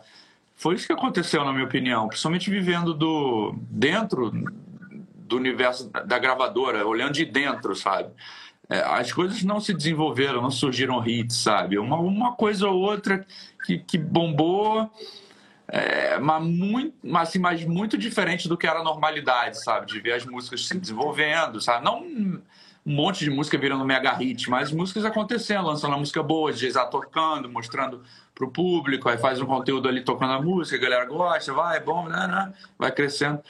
[0.55, 4.31] foi isso que aconteceu, na minha opinião, principalmente vivendo do dentro
[5.33, 8.11] do universo da gravadora, olhando de dentro, sabe?
[8.69, 11.79] É, as coisas não se desenvolveram, não surgiram hits, sabe?
[11.79, 13.27] Uma, uma coisa ou outra
[13.65, 14.91] que, que bombou,
[15.75, 19.87] é, mas, muito, mas, assim, mas muito diferente do que era a normalidade, sabe?
[19.87, 21.83] De ver as músicas se desenvolvendo, sabe?
[21.83, 22.43] Não
[22.85, 26.85] um monte de música virando mega hit, mas músicas acontecendo, lançando uma música boa, já
[26.85, 28.03] tocando, mostrando
[28.35, 31.81] pro público, aí faz um conteúdo ali tocando a música, a galera gosta, vai, é
[31.81, 33.41] bom, né, né, vai crescendo.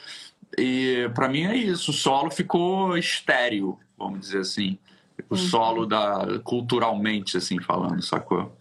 [0.57, 4.77] E para mim é isso, o solo ficou estéreo, vamos dizer assim.
[5.29, 8.55] O solo da culturalmente assim falando, sacou?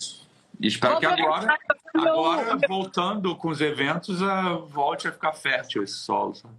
[0.62, 1.58] E espero que agora,
[1.92, 4.20] agora, voltando com os eventos,
[4.68, 6.36] volte a ficar fértil esse solo.
[6.36, 6.54] Sabe?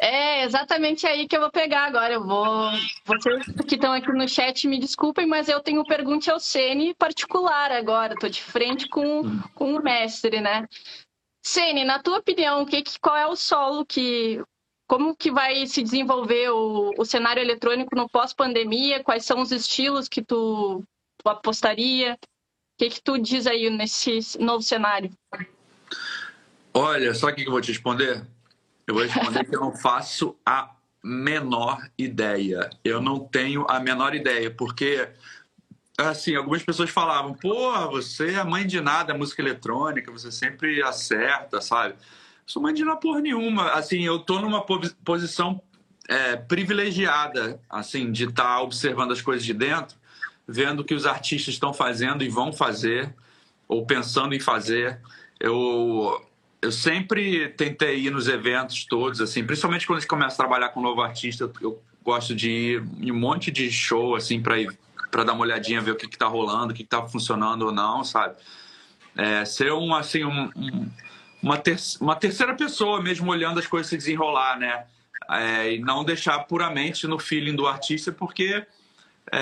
[0.00, 2.14] É exatamente aí que eu vou pegar agora.
[2.14, 2.70] Eu vou.
[3.04, 7.72] Vocês que estão aqui no chat me desculpem, mas eu tenho pergunta ao Sene particular
[7.72, 8.14] agora.
[8.14, 9.22] Estou de frente com,
[9.56, 10.64] com o mestre, né?
[11.44, 14.40] Sene, na tua opinião, que, qual é o solo que.
[14.86, 19.02] Como que vai se desenvolver o, o cenário eletrônico no pós-pandemia?
[19.02, 20.82] Quais são os estilos que tu,
[21.18, 22.16] tu apostaria?
[22.78, 25.10] Que, que tu diz aí nesse novo cenário?
[26.72, 28.24] Olha, só o que eu vou te responder?
[28.86, 30.70] Eu vou responder que eu não faço a
[31.02, 32.70] menor ideia.
[32.84, 35.08] Eu não tenho a menor ideia, porque
[35.98, 40.80] assim, algumas pessoas falavam, pô, você é mãe de nada, é música eletrônica, você sempre
[40.80, 41.94] acerta, sabe?
[41.94, 41.98] Eu
[42.46, 43.72] sou mãe de nada porra nenhuma.
[43.72, 44.64] Assim, eu tô numa
[45.04, 45.60] posição
[46.08, 49.98] é, privilegiada, assim, de estar tá observando as coisas de dentro
[50.48, 53.14] vendo o que os artistas estão fazendo e vão fazer,
[53.68, 54.98] ou pensando em fazer.
[55.38, 56.24] Eu,
[56.62, 60.70] eu sempre tentei ir nos eventos todos, assim, principalmente quando a gente começa a trabalhar
[60.70, 64.58] com um novo artista, eu gosto de ir em um monte de show, assim, para
[64.58, 64.76] ir
[65.10, 68.04] para dar uma olhadinha, ver o que está rolando, o que está funcionando ou não,
[68.04, 68.36] sabe?
[69.16, 70.90] É, ser um, assim, um, um,
[71.42, 74.84] uma, ter, uma terceira pessoa mesmo olhando as coisas se desenrolar, né?
[75.30, 78.66] É, e não deixar puramente no feeling do artista, porque
[79.32, 79.40] é,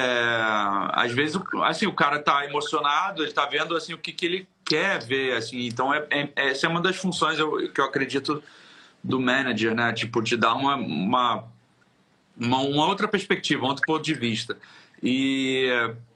[0.93, 4.49] às vezes assim o cara está emocionado ele está vendo assim o que, que ele
[4.65, 8.43] quer ver assim então é, é, essa é uma das funções eu, que eu acredito
[9.03, 11.45] do manager né tipo de dar uma uma,
[12.37, 14.59] uma, uma outra perspectiva um outro ponto de vista.
[15.03, 15.69] E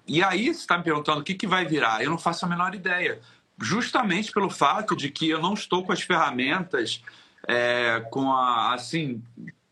[0.07, 2.03] e aí você está me perguntando o que que vai virar?
[2.03, 3.21] Eu não faço a menor ideia.
[3.61, 7.03] Justamente pelo fato de que eu não estou com as ferramentas
[7.47, 9.23] é, com a assim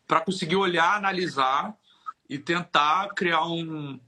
[0.07, 1.75] para conseguir olhar analisar
[2.29, 3.99] e tentar criar um,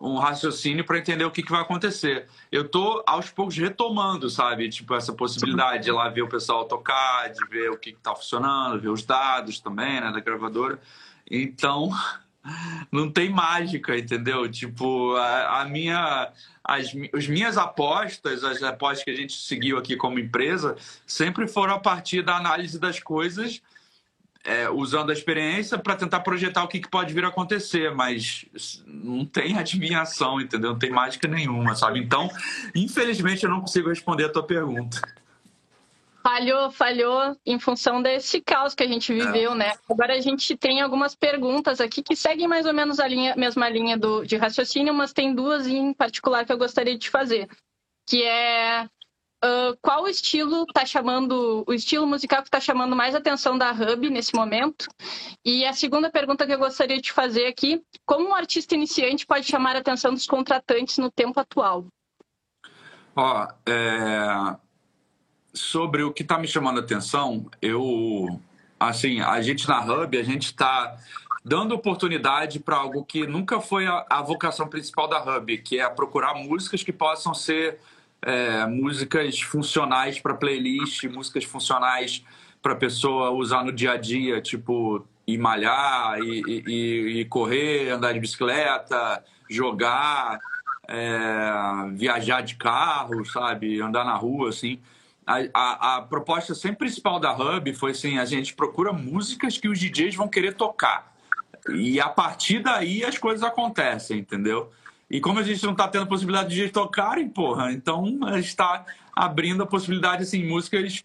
[0.00, 2.26] um raciocínio para entender o que, que vai acontecer.
[2.50, 4.68] Eu estou aos poucos retomando, sabe?
[4.68, 8.80] Tipo, essa possibilidade de lá ver o pessoal tocar, de ver o que está funcionando,
[8.80, 10.80] ver os dados também, né, da gravadora.
[11.30, 11.90] Então,
[12.90, 14.50] não tem mágica, entendeu?
[14.50, 16.32] Tipo, a, a minha.
[16.64, 21.74] As, as minhas apostas, as apostas que a gente seguiu aqui como empresa, sempre foram
[21.74, 23.62] a partir da análise das coisas
[24.44, 28.46] é, usando a experiência para tentar projetar o que, que, pode vir a acontecer, mas
[28.86, 30.70] não tem adivinhação, entendeu?
[30.70, 32.00] Não tem mágica nenhuma, sabe?
[32.00, 32.28] Então,
[32.74, 35.00] infelizmente, eu não consigo responder a tua pergunta.
[36.22, 39.54] Falhou, falhou em função desse caos que a gente viveu, é.
[39.54, 39.72] né?
[39.88, 43.68] Agora a gente tem algumas perguntas aqui que seguem mais ou menos a linha, mesma
[43.68, 47.48] linha do, de raciocínio, mas tem duas em particular que eu gostaria de fazer,
[48.06, 48.86] que é
[49.44, 54.10] uh, qual estilo está chamando, o estilo musical que está chamando mais atenção da Hub
[54.10, 54.86] nesse momento?
[55.44, 59.46] E a segunda pergunta que eu gostaria de fazer aqui, como um artista iniciante pode
[59.46, 61.86] chamar a atenção dos contratantes no tempo atual?
[63.16, 64.56] Ó, é...
[65.52, 68.40] sobre o que está me chamando a atenção, eu,
[68.78, 70.96] assim, a gente na Hub, a gente está
[71.44, 75.88] dando oportunidade para algo que nunca foi a, a, vocação principal da Hub, que é
[75.88, 77.80] procurar músicas que possam ser
[78.22, 82.24] é, músicas funcionais para playlist, músicas funcionais
[82.62, 88.12] para pessoa usar no dia a dia, tipo ir malhar, e, e, e correr, andar
[88.12, 90.38] de bicicleta, jogar,
[90.88, 91.50] é,
[91.92, 94.80] viajar de carro, sabe, andar na rua, assim.
[95.26, 99.68] A, a, a, proposta sempre principal da Hub foi assim: a gente procura músicas que
[99.68, 101.14] os DJs vão querer tocar.
[101.70, 104.72] E a partir daí as coisas acontecem, entendeu?
[105.10, 109.66] E como a gente não está tendo possibilidade de tocarem, porra, então está abrindo a
[109.66, 111.02] possibilidade, assim, músicas,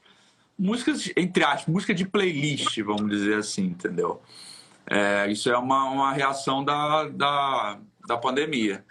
[0.60, 4.22] músicas, entre aspas, música de playlist, vamos dizer assim, entendeu?
[4.86, 8.84] É, isso é uma, uma reação da, da, da pandemia.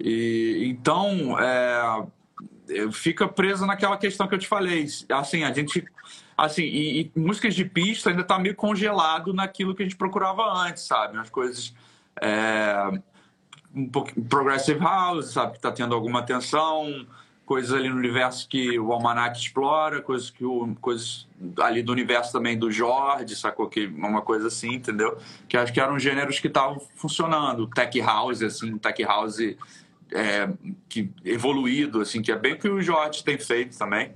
[0.00, 2.06] E, então, é,
[2.92, 4.86] fica preso naquela questão que eu te falei.
[5.10, 5.84] Assim, a gente
[6.36, 10.42] assim, e, e músicas de pista ainda tá meio congelado naquilo que a gente procurava
[10.52, 11.16] antes, sabe?
[11.16, 11.74] Umas coisas.
[12.20, 13.00] É,
[13.74, 15.54] um pouco progressive house, sabe?
[15.54, 17.06] Que tá tendo alguma atenção,
[17.44, 21.26] coisas ali no universo que o Almanac explora, coisas que o, coisas
[21.60, 23.68] ali do universo também do Jorge, sacou?
[23.68, 25.18] Que uma coisa assim, entendeu?
[25.48, 27.66] Que acho que eram gêneros que estavam funcionando.
[27.68, 29.38] Tech house, assim, tech house
[30.12, 30.48] é,
[30.88, 34.12] que evoluído, assim, que é bem o que o Jorge tem feito também.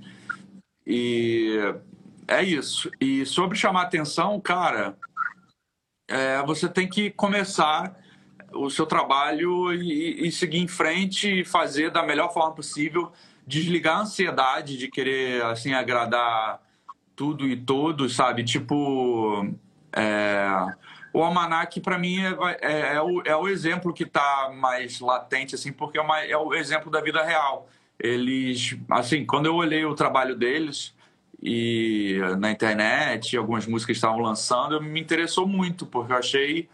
[0.85, 1.57] E
[2.27, 2.91] é isso.
[2.99, 4.97] E sobre chamar atenção, cara,
[6.07, 8.02] é, você tem que começar
[8.53, 13.11] o seu trabalho e, e, seguir em frente e fazer da melhor forma possível,
[13.45, 16.61] desligar a ansiedade de querer assim agradar
[17.15, 18.43] tudo e todos, sabe?
[18.43, 19.47] Tipo,
[19.91, 20.47] é,
[21.13, 25.55] o almanac para mim é, é, é, o, é o exemplo que está mais latente
[25.55, 27.69] assim, porque é, uma, é o exemplo da vida real.
[27.99, 30.93] Eles, assim, quando eu olhei o trabalho deles
[31.41, 36.69] e na internet, algumas músicas estavam lançando, me interessou muito, porque eu achei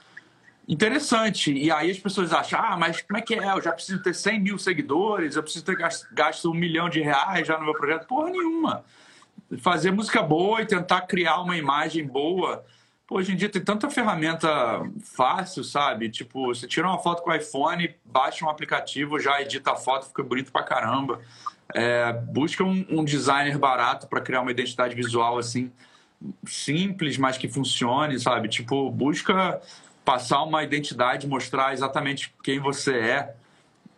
[0.69, 1.51] interessante.
[1.51, 3.51] E aí as pessoas acham, ah, mas como é que é?
[3.51, 5.75] Eu já preciso ter 100 mil seguidores, eu preciso ter
[6.12, 8.05] gasto um milhão de reais já no meu projeto.
[8.05, 8.86] Porra nenhuma.
[9.62, 12.63] Fazer música boa e tentar criar uma imagem boa.
[13.08, 14.47] Pô, hoje em dia tem tanta ferramenta
[15.01, 16.08] fácil, sabe?
[16.08, 20.05] Tipo, você tira uma foto com o iPhone, baixa um aplicativo, já edita a foto,
[20.05, 21.19] fica bonito pra caramba.
[21.73, 25.71] É, busca um, um designer barato para criar uma identidade visual assim
[26.45, 28.49] simples, mas que funcione, sabe?
[28.49, 29.62] Tipo, busca
[30.10, 33.36] passar uma identidade, mostrar exatamente quem você é.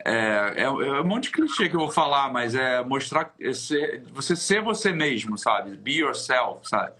[0.04, 3.54] É, é, é, um monte de clichê que eu vou falar, mas é mostrar é
[3.54, 5.78] ser, você ser você mesmo, sabe?
[5.78, 6.92] Be yourself, sabe?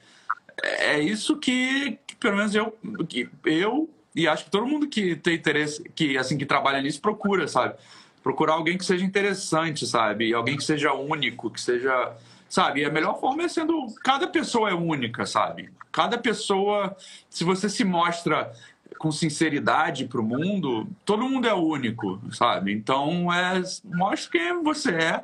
[0.64, 2.74] É, é isso que, que, pelo menos eu,
[3.10, 7.02] que eu e acho que todo mundo que tem interesse, que assim que trabalha nisso
[7.02, 7.76] procura, sabe?
[8.24, 10.34] procurar alguém que seja interessante, sabe?
[10.34, 12.16] Alguém que seja único, que seja.
[12.48, 12.82] Sabe?
[12.82, 13.88] E a melhor forma é sendo.
[14.06, 15.70] Cada pessoa é única, sabe?
[15.92, 16.96] Cada pessoa,
[17.30, 18.54] se você se mostra
[18.98, 22.72] com sinceridade para o mundo, todo mundo é único, sabe?
[22.72, 25.24] Então, é, mostre quem você é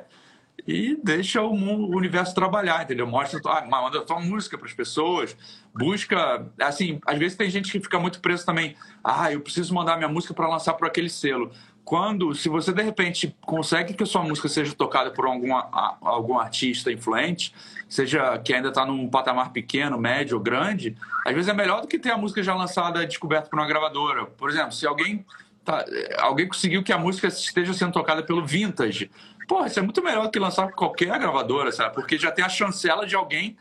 [0.66, 3.06] e deixa o, mundo, o universo trabalhar, entendeu?
[3.06, 5.36] Mostra, ah, manda tua música para as pessoas,
[5.74, 9.96] busca, assim, às vezes tem gente que fica muito preso também, ah, eu preciso mandar
[9.96, 11.50] minha música para lançar por aquele selo
[11.88, 16.38] quando, se você de repente consegue que a sua música seja tocada por algum, algum
[16.38, 17.54] artista influente,
[17.88, 21.88] seja que ainda está num patamar pequeno, médio ou grande, às vezes é melhor do
[21.88, 24.26] que ter a música já lançada descoberta por uma gravadora.
[24.26, 25.24] Por exemplo, se alguém,
[25.64, 25.82] tá,
[26.18, 29.10] alguém conseguiu que a música esteja sendo tocada pelo Vintage,
[29.48, 31.94] porra, isso é muito melhor do que lançar qualquer gravadora, sabe?
[31.94, 33.56] Porque já tem a chancela de alguém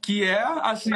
[0.00, 0.92] que é, assim,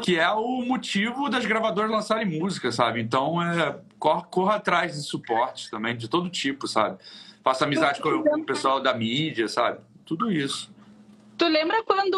[0.00, 3.00] que é o motivo das gravadoras lançarem música, sabe?
[3.00, 6.98] Então, é, corra, corra atrás de suporte também, de todo tipo, sabe?
[7.42, 9.80] Faça amizade com o pessoal da mídia, sabe?
[10.04, 10.72] Tudo isso.
[11.36, 12.14] Tu lembra quando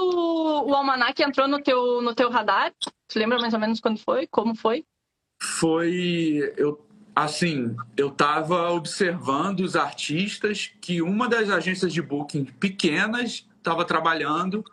[0.67, 2.73] o Almanac entrou no teu, no teu radar?
[3.09, 4.27] Tu lembra mais ou menos quando foi?
[4.27, 4.85] Como foi?
[5.43, 6.53] Foi.
[6.57, 6.85] Eu,
[7.17, 14.65] assim, eu estava observando os artistas que uma das agências de booking pequenas estava trabalhando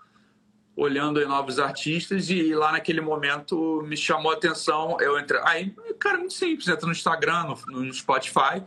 [0.76, 4.98] olhando novos artistas e lá naquele momento me chamou a atenção.
[5.00, 5.42] Eu entrei.
[5.44, 8.64] Aí, cara, muito simples, entra no Instagram, no, no Spotify.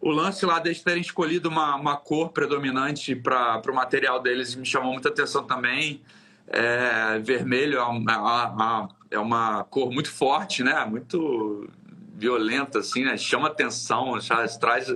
[0.00, 4.64] O lance lá deles terem escolhido uma, uma cor predominante para o material deles me
[4.64, 6.02] chamou muita atenção também.
[6.46, 10.84] É, vermelho é uma, é uma, cor muito forte, né?
[10.86, 11.68] Muito
[12.14, 13.16] violenta, assim, né?
[13.16, 14.18] Chama atenção,
[14.58, 14.92] traz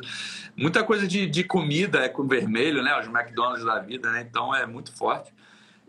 [0.56, 2.98] muita coisa de, de comida, é com vermelho, né?
[2.98, 4.26] Os McDonald's da vida, né?
[4.28, 5.32] Então é muito forte.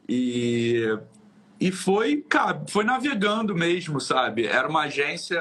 [0.08, 0.97] E,
[1.60, 4.45] e foi, cara, foi navegando mesmo, sabe?
[4.45, 5.39] Era uma agência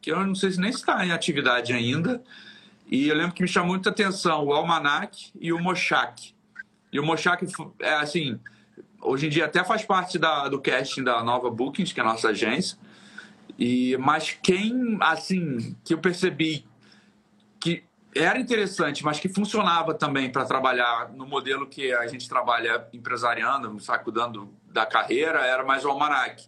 [0.00, 2.22] que eu não sei se nem está em atividade ainda.
[2.86, 6.34] E eu lembro que me chamou muita atenção o Almanac e o Mochak.
[6.92, 7.46] E o Mochak
[7.80, 8.38] é assim,
[9.00, 12.06] hoje em dia até faz parte da, do casting da Nova Bookings, que é a
[12.06, 12.76] nossa agência.
[13.58, 16.66] E mas quem assim que eu percebi
[18.14, 23.78] era interessante, mas que funcionava também para trabalhar no modelo que a gente trabalha empresariando,
[23.80, 26.46] sabe, cuidando da carreira, era mais o Almanac.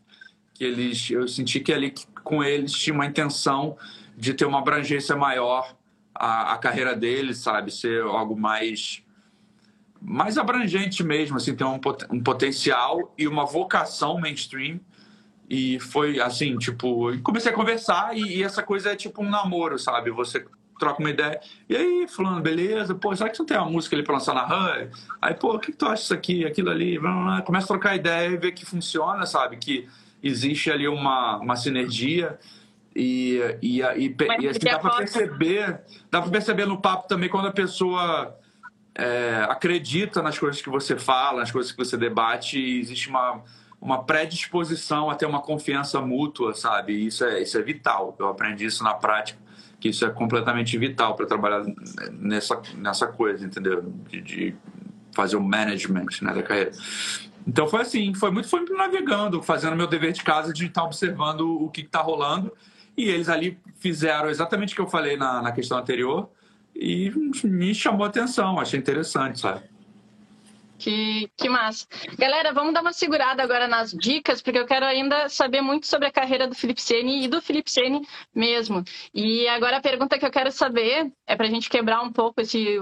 [0.53, 3.77] Que eles, eu senti que ali com eles tinha uma intenção
[4.17, 5.75] de ter uma abrangência maior
[6.15, 9.03] a, a carreira deles, sabe, ser algo mais
[10.07, 14.79] mais abrangente mesmo, assim, ter um, um potencial e uma vocação mainstream.
[15.49, 19.79] E foi assim, tipo, comecei a conversar e, e essa coisa é tipo um namoro,
[19.79, 20.11] sabe?
[20.11, 20.45] Você
[20.85, 21.41] troca uma ideia.
[21.69, 24.45] E aí, falando, beleza, pô, será que você tem uma música ali pra lançar na
[24.45, 24.91] RAM?
[25.21, 27.01] Aí, pô, o que, que tu acha disso aqui, aquilo ali?
[27.45, 29.57] Começa a trocar ideia e ver que funciona, sabe?
[29.57, 29.89] Que
[30.23, 32.39] existe ali uma, uma sinergia.
[32.95, 35.81] E, e, e, e assim, dá pra perceber,
[36.11, 38.39] dá pra perceber no papo também quando a pessoa
[38.95, 43.43] é, acredita nas coisas que você fala, nas coisas que você debate, existe uma,
[43.81, 46.93] uma predisposição a ter uma confiança mútua, sabe?
[46.93, 48.15] isso é, isso é vital.
[48.19, 49.44] Eu aprendi isso na prática
[49.85, 51.63] que isso é completamente vital para trabalhar
[52.11, 53.83] nessa, nessa coisa, entendeu?
[54.09, 54.57] De, de,
[55.13, 56.71] fazer o management né, da carreira.
[57.47, 61.63] Então foi assim, foi muito, foi navegando, fazendo meu dever de casa de estar observando
[61.63, 62.51] o que está rolando.
[62.97, 66.31] E eles ali fizeram exatamente o que eu falei na, na questão anterior
[66.75, 67.13] e
[67.45, 69.65] me chamou a atenção, achei interessante, sabe?
[70.79, 71.87] Que, que massa.
[72.19, 76.09] Galera, vamos dar uma segurada agora nas dicas, porque eu quero ainda saber muito sobre
[76.09, 78.83] a carreira do Felipe Sene e do Felipe Sene mesmo.
[79.13, 82.41] E agora a pergunta que eu quero saber é para a gente quebrar um pouco
[82.41, 82.81] esse,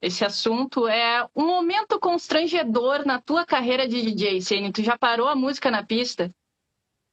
[0.00, 4.72] esse assunto é um momento constrangedor na tua carreira de DJ, Sene.
[4.72, 6.30] Tu já parou a música na pista?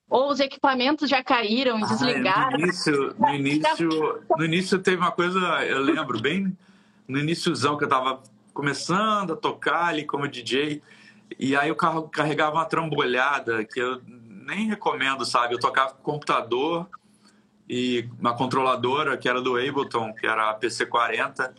[0.09, 2.57] Ou os equipamentos já caíram e desligaram?
[2.57, 6.55] no, início, no, início, no início teve uma coisa, eu lembro bem
[7.07, 8.21] no iníciozão que eu tava
[8.53, 10.81] começando a tocar ali como DJ.
[11.39, 15.55] E aí carro carregava uma trambolhada que eu nem recomendo, sabe?
[15.55, 16.87] Eu tocava com computador
[17.67, 21.53] e uma controladora que era do Ableton, que era a PC40.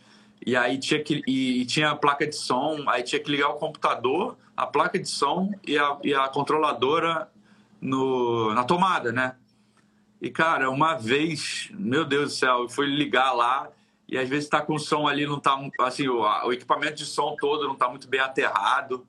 [0.45, 3.55] E aí tinha que e tinha a placa de som, aí tinha que ligar o
[3.55, 7.29] computador, a placa de som e a, e a controladora
[7.81, 9.35] no, na tomada, né?
[10.21, 13.69] E cara, uma vez, meu Deus do céu, eu fui ligar lá
[14.07, 17.05] e às vezes está com o som ali, não está assim, o, o, equipamento de
[17.05, 19.05] som todo não está muito bem aterrado.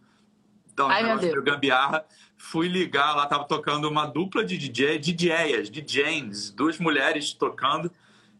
[0.72, 2.04] Então, Ai, negócio meio gambiarra.
[2.36, 7.90] Fui ligar, lá estava tocando uma dupla de DJ, DJs, DJs, duas mulheres tocando.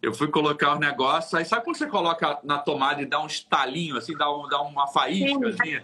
[0.02, 3.26] Eu fui colocar o negócio, aí sabe quando você coloca na tomada e dá um
[3.26, 5.80] estalinho, assim, dá, um, dá uma faísca, assim?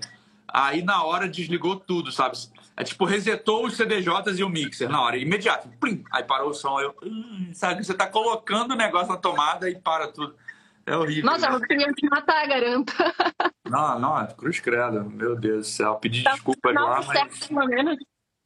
[0.47, 2.37] Aí na hora desligou tudo, sabe?
[2.77, 5.69] É tipo, resetou os CDJs e o mixer na hora, imediato.
[5.81, 6.79] Plim, aí parou o som.
[6.79, 7.85] Eu, hum, sabe?
[7.85, 10.35] Você tá colocando o negócio na tomada e para tudo.
[10.87, 11.31] É horrível.
[11.31, 12.93] Nossa, eu queria te matar, garanto.
[13.69, 15.09] Não, não, cruz credo.
[15.09, 15.95] Meu Deus do céu.
[15.95, 17.49] Pedi tá, desculpa lá, mas...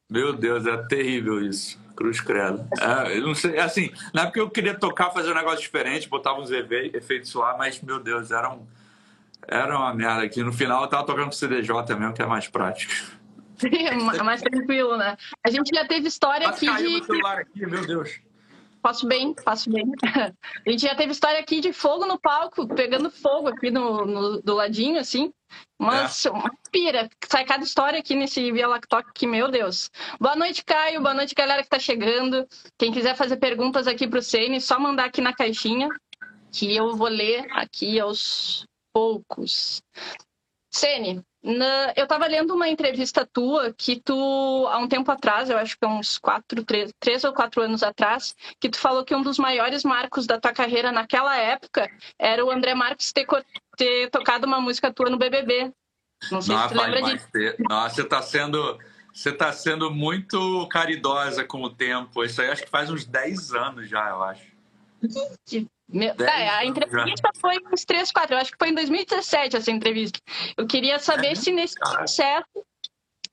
[0.09, 1.81] Meu Deus, é terrível isso.
[1.97, 2.65] Cruz credo.
[2.81, 6.39] É, eu não sei, assim, na época eu queria tocar, fazer um negócio diferente, botava
[6.39, 8.65] uns efeitos lá, mas, meu Deus, era, um,
[9.49, 10.45] era uma merda aqui.
[10.45, 12.93] No final eu tava tocando CDJ mesmo, que é mais prático.
[13.65, 15.17] é mais tranquilo, né?
[15.45, 16.83] A gente já teve história aqui de...
[16.83, 18.21] Meu celular aqui, meu Deus.
[18.87, 19.85] Faço bem, faço bem.
[20.65, 24.41] A gente já teve história aqui de fogo no palco, pegando fogo aqui no, no
[24.41, 25.33] do ladinho, assim.
[25.77, 26.31] Mas é.
[26.31, 27.11] uma pira.
[27.29, 29.91] Sai cada história aqui nesse Via Lactoc que, meu Deus.
[30.21, 31.03] Boa noite, Caio.
[31.03, 32.47] Boa noite, galera que tá chegando.
[32.79, 35.89] Quem quiser fazer perguntas aqui pro Sene, só mandar aqui na caixinha,
[36.53, 39.83] que eu vou ler aqui aos poucos.
[40.73, 45.57] Sene, na, eu estava lendo uma entrevista tua que tu, há um tempo atrás, eu
[45.57, 49.23] acho que uns quatro, três, três ou quatro anos atrás, que tu falou que um
[49.23, 51.89] dos maiores marcos da tua carreira naquela época
[52.19, 53.27] era o André Marques ter,
[53.77, 55.73] ter tocado uma música tua no BBB.
[56.33, 57.29] Não sei se tu lembra disso.
[57.33, 57.57] Ter...
[57.61, 58.79] Nossa, você está sendo...
[59.15, 62.23] Você está sendo muito caridosa com o tempo.
[62.23, 64.45] Isso aí acho que faz uns 10 anos já, eu acho.
[65.89, 69.71] Meu, é, a entrevista foi uns 3, 4, eu acho que foi em 2017 essa
[69.71, 70.19] entrevista.
[70.57, 72.65] Eu queria saber é, se nesse processo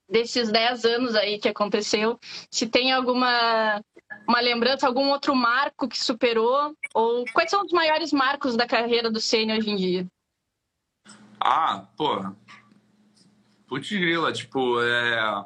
[0.07, 2.19] desses 10 anos aí que aconteceu,
[2.51, 3.81] se tem alguma
[4.27, 9.09] uma lembrança, algum outro marco que superou, ou quais são os maiores marcos da carreira
[9.09, 10.07] do Senna hoje em dia?
[11.39, 12.23] Ah, pô,
[13.67, 15.43] putz grila, tipo, é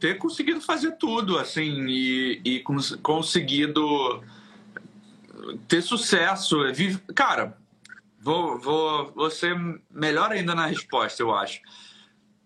[0.00, 4.22] ter conseguido fazer tudo, assim, e, e cons conseguido
[5.68, 6.64] ter sucesso.
[6.66, 6.72] É
[7.14, 7.56] cara,
[8.20, 9.56] vou, vou, vou ser
[9.90, 11.60] melhor ainda na resposta, eu acho.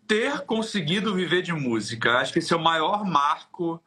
[0.06, 3.82] Ter conseguido viver de música, acho que esse é o maior marco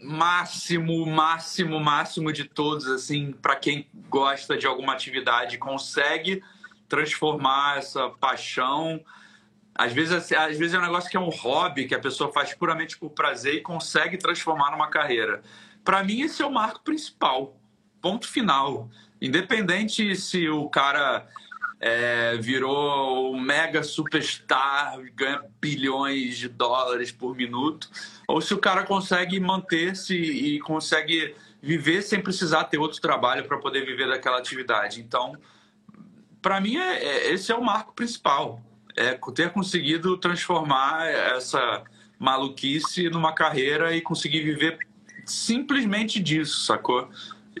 [0.00, 6.42] máximo, máximo, máximo de todos, assim, para quem gosta de alguma atividade, consegue
[6.88, 9.02] transformar essa paixão.
[9.74, 12.52] Às vezes, às vezes é um negócio que é um hobby, que a pessoa faz
[12.54, 15.42] puramente por prazer e consegue transformar numa carreira.
[15.82, 17.56] Para mim, esse é o marco principal.
[18.06, 18.88] Ponto final.
[19.20, 21.26] Independente se o cara
[21.80, 27.90] é, virou um mega superstar, ganha bilhões de dólares por minuto,
[28.28, 33.58] ou se o cara consegue manter-se e consegue viver sem precisar ter outro trabalho para
[33.58, 35.00] poder viver daquela atividade.
[35.00, 35.36] Então,
[36.40, 38.62] para mim, é, é, esse é o marco principal.
[38.94, 41.82] É ter conseguido transformar essa
[42.20, 44.78] maluquice numa carreira e conseguir viver
[45.24, 47.10] simplesmente disso, sacou?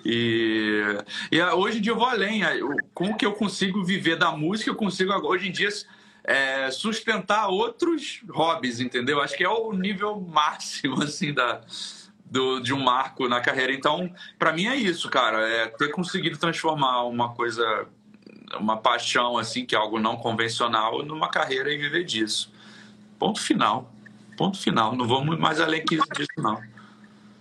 [0.04, 0.82] E,
[1.32, 2.42] e hoje em dia eu vou além.
[2.94, 5.68] Com o que eu consigo viver da música, eu consigo hoje em dia
[6.24, 9.20] é, sustentar outros hobbies, entendeu?
[9.20, 11.60] Acho que é o nível máximo assim da,
[12.24, 13.72] do, de um marco na carreira.
[13.72, 15.48] Então, para mim é isso, cara.
[15.48, 17.86] É ter conseguido transformar uma coisa,
[18.58, 22.52] uma paixão assim, que é algo não convencional, numa carreira e viver disso.
[23.18, 23.92] Ponto final.
[24.36, 24.94] Ponto final.
[24.94, 26.60] Não vamos mais além disso, não.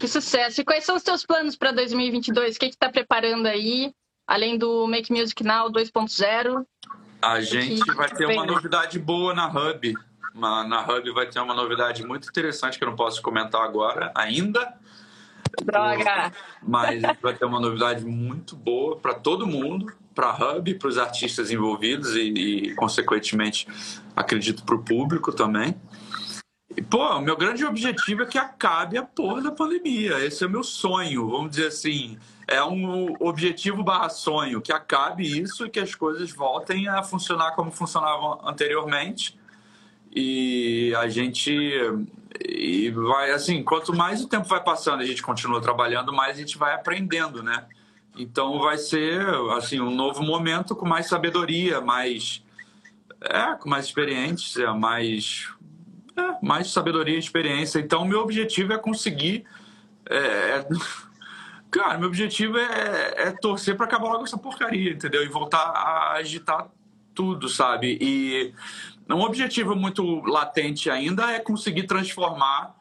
[0.05, 0.61] Que sucesso!
[0.61, 2.55] E quais são os teus planos para 2022?
[2.55, 3.91] O que está preparando aí,
[4.27, 6.63] além do Make Music Now 2.0?
[7.19, 9.95] A gente que vai ter uma novidade boa na Hub.
[10.35, 14.75] na Hub vai ter uma novidade muito interessante que eu não posso comentar agora ainda.
[15.63, 16.31] Droga!
[16.61, 20.99] Mas vai ter uma novidade muito boa para todo mundo, para a Hub, para os
[20.99, 23.67] artistas envolvidos e, e consequentemente,
[24.15, 25.75] acredito, para o público também.
[26.75, 30.19] E, pô, o meu grande objetivo é que acabe a porra da pandemia.
[30.25, 32.17] Esse é o meu sonho, vamos dizer assim.
[32.47, 37.51] É um objetivo barra sonho, que acabe isso e que as coisas voltem a funcionar
[37.55, 39.39] como funcionavam anteriormente.
[40.13, 41.51] E a gente
[42.43, 46.39] e vai assim, quanto mais o tempo vai passando, a gente continua trabalhando, mais a
[46.39, 47.65] gente vai aprendendo, né?
[48.17, 49.25] Então vai ser
[49.57, 52.43] assim um novo momento com mais sabedoria, mais
[53.21, 55.49] é, com mais experiência, mais
[56.41, 57.79] mais sabedoria e experiência.
[57.79, 59.45] Então, meu objetivo é conseguir.
[60.09, 60.67] É, é
[61.71, 65.23] cara, meu objetivo é, é torcer para acabar logo essa porcaria, entendeu?
[65.23, 66.67] E voltar a agitar
[67.13, 67.97] tudo, sabe?
[67.99, 68.53] E
[69.09, 72.75] um objetivo muito latente ainda é conseguir transformar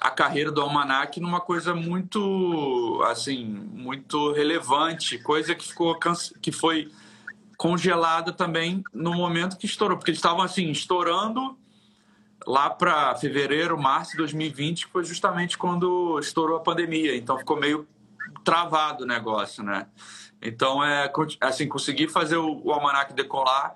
[0.00, 5.98] a carreira do Almanac numa coisa muito, assim, muito relevante, coisa que ficou
[6.40, 6.90] que foi
[7.58, 11.58] congelada também no momento que estourou, porque eles estavam assim estourando
[12.46, 17.16] lá para fevereiro, março de 2020, que foi justamente quando estourou a pandemia.
[17.16, 17.86] Então ficou meio
[18.44, 19.86] travado o negócio, né?
[20.42, 21.10] Então é
[21.40, 23.74] assim conseguir fazer o, Almanac decolar,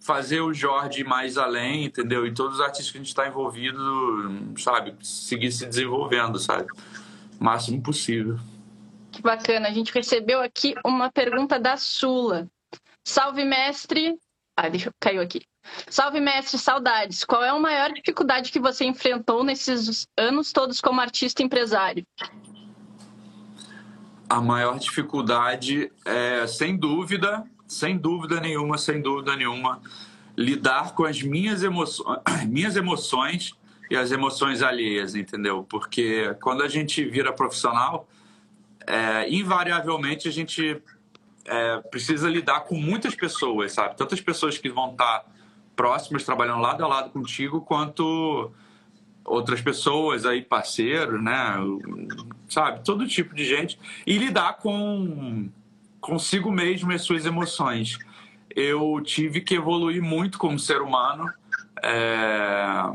[0.00, 2.26] fazer o Jorge mais além, entendeu?
[2.26, 3.76] E todos os artistas que a gente está envolvido,
[4.56, 6.68] sabe, seguir se desenvolvendo, sabe,
[7.38, 8.38] o máximo possível.
[9.12, 9.68] Que bacana.
[9.68, 12.48] A gente recebeu aqui uma pergunta da Sula.
[13.04, 14.18] Salve mestre.
[14.56, 15.42] Ah, deixa caiu aqui.
[15.88, 17.24] Salve, mestre, saudades.
[17.24, 22.06] Qual é a maior dificuldade que você enfrentou nesses anos todos como artista empresário?
[24.28, 29.80] A maior dificuldade é, sem dúvida, sem dúvida nenhuma, sem dúvida nenhuma,
[30.36, 33.52] lidar com as minhas emoções, minhas emoções
[33.90, 35.64] e as emoções alheias, entendeu?
[35.68, 38.06] Porque quando a gente vira profissional,
[38.86, 40.82] é, invariavelmente a gente
[41.44, 43.96] é, precisa lidar com muitas pessoas, sabe?
[43.96, 45.24] Tantas pessoas que vão estar
[45.78, 48.50] próximas, trabalhando lado a lado contigo, quanto
[49.24, 51.54] outras pessoas aí, parceiros, né?
[52.48, 52.84] Sabe?
[52.84, 53.78] Todo tipo de gente.
[54.04, 55.48] E lidar com
[56.00, 57.96] consigo mesmo as suas emoções.
[58.56, 61.32] Eu tive que evoluir muito como ser humano,
[61.80, 62.90] é,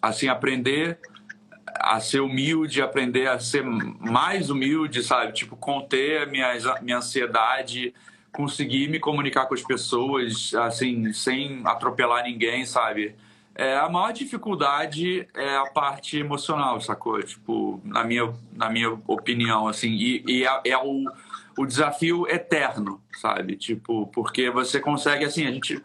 [0.00, 0.98] assim, aprender
[1.66, 5.32] a ser humilde, aprender a ser mais humilde, sabe?
[5.32, 7.92] Tipo, conter minha, minha ansiedade,
[8.32, 13.16] conseguir me comunicar com as pessoas, assim, sem atropelar ninguém, sabe?
[13.54, 17.20] É, a maior dificuldade é a parte emocional, sacou?
[17.20, 21.04] Tipo, na minha, na minha opinião, assim, e, e é, é, o,
[21.58, 23.56] o desafio eterno, sabe?
[23.56, 25.82] Tipo, porque você consegue, assim, a gente,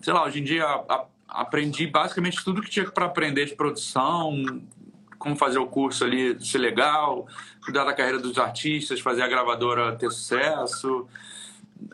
[0.00, 3.54] sei lá, hoje em dia a, a, aprendi basicamente tudo que tinha para aprender de
[3.54, 4.32] produção,
[5.16, 7.28] como fazer o curso ali ser legal,
[7.64, 11.06] cuidar da carreira dos artistas, fazer a gravadora ter sucesso,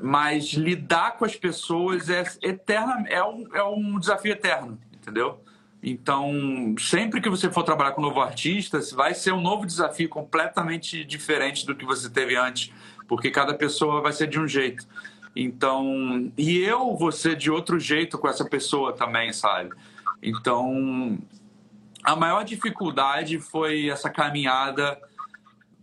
[0.01, 5.43] mas lidar com as pessoas é eterna, é um, é um desafio eterno, entendeu?
[5.82, 10.09] Então, sempre que você for trabalhar com um novo artista, vai ser um novo desafio
[10.09, 12.70] completamente diferente do que você teve antes,
[13.09, 14.86] porque cada pessoa vai ser de um jeito.
[15.34, 19.70] Então, e eu vou ser de outro jeito com essa pessoa também, sabe?
[20.22, 21.18] Então,
[22.03, 25.01] a maior dificuldade foi essa caminhada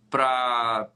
[0.09, 0.89] para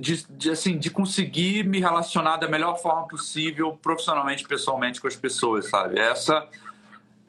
[0.00, 5.16] de, de, assim, de conseguir me relacionar da melhor forma possível, profissionalmente, pessoalmente com as
[5.16, 5.98] pessoas, sabe?
[5.98, 6.48] Essa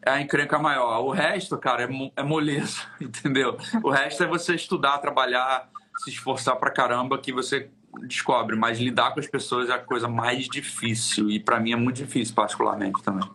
[0.05, 1.01] é a encrenca maior.
[1.03, 3.57] O resto, cara, é, é moleza, entendeu?
[3.83, 5.69] O resto é você estudar, trabalhar,
[6.03, 7.69] se esforçar pra caramba que você
[8.03, 8.55] descobre.
[8.55, 11.29] Mas lidar com as pessoas é a coisa mais difícil.
[11.29, 13.29] E para mim é muito difícil, particularmente também.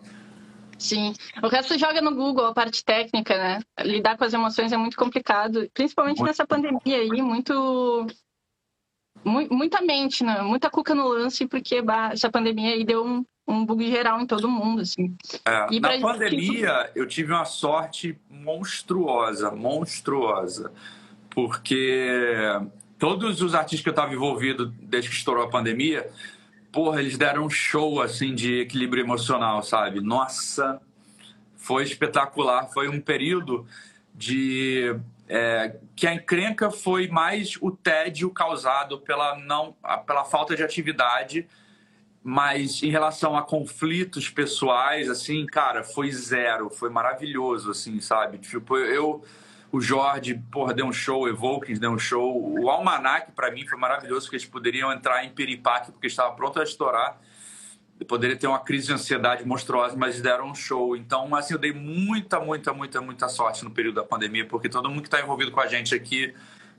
[0.79, 1.15] Sim.
[1.43, 3.61] O resto joga no Google, a parte técnica, né?
[3.81, 6.29] Lidar com as emoções é muito complicado, principalmente muito.
[6.29, 8.07] nessa pandemia aí, muito.
[9.25, 10.43] Muita mente, né?
[10.43, 14.49] muita cuca no lance, porque essa pandemia aí deu um, um bug geral em todo
[14.49, 15.17] mundo, assim.
[15.45, 20.73] É, na pandemia, eu tive uma sorte monstruosa, monstruosa,
[21.31, 22.39] porque
[22.99, 26.11] todos os artistas que eu estava envolvido desde que estourou a pandemia,
[26.73, 30.01] porra, eles deram um show, assim, de equilíbrio emocional, sabe?
[30.01, 30.81] Nossa,
[31.57, 32.69] foi espetacular.
[32.73, 33.67] Foi um período
[34.15, 34.97] de...
[35.27, 39.75] É, que a encrenca foi mais o tédio causado pela, não,
[40.07, 41.49] pela falta de atividade
[42.27, 48.39] mas em relação a conflitos pessoais, assim, cara, foi zero, foi maravilhoso, assim, sabe?
[48.39, 49.23] Tipo, eu,
[49.71, 53.79] o Jorge, porra, deu um show, Evokings deu um show, o Almanac, para mim, foi
[53.79, 57.21] maravilhoso, porque eles poderiam entrar em piripaque, porque estava pronto a estourar,
[58.09, 60.97] poderia ter uma crise de ansiedade monstruosa, mas deram um show.
[60.97, 64.89] Então, assim, eu dei muita, muita, muita, muita sorte no período da pandemia, porque todo
[64.89, 66.35] mundo que está envolvido com a gente aqui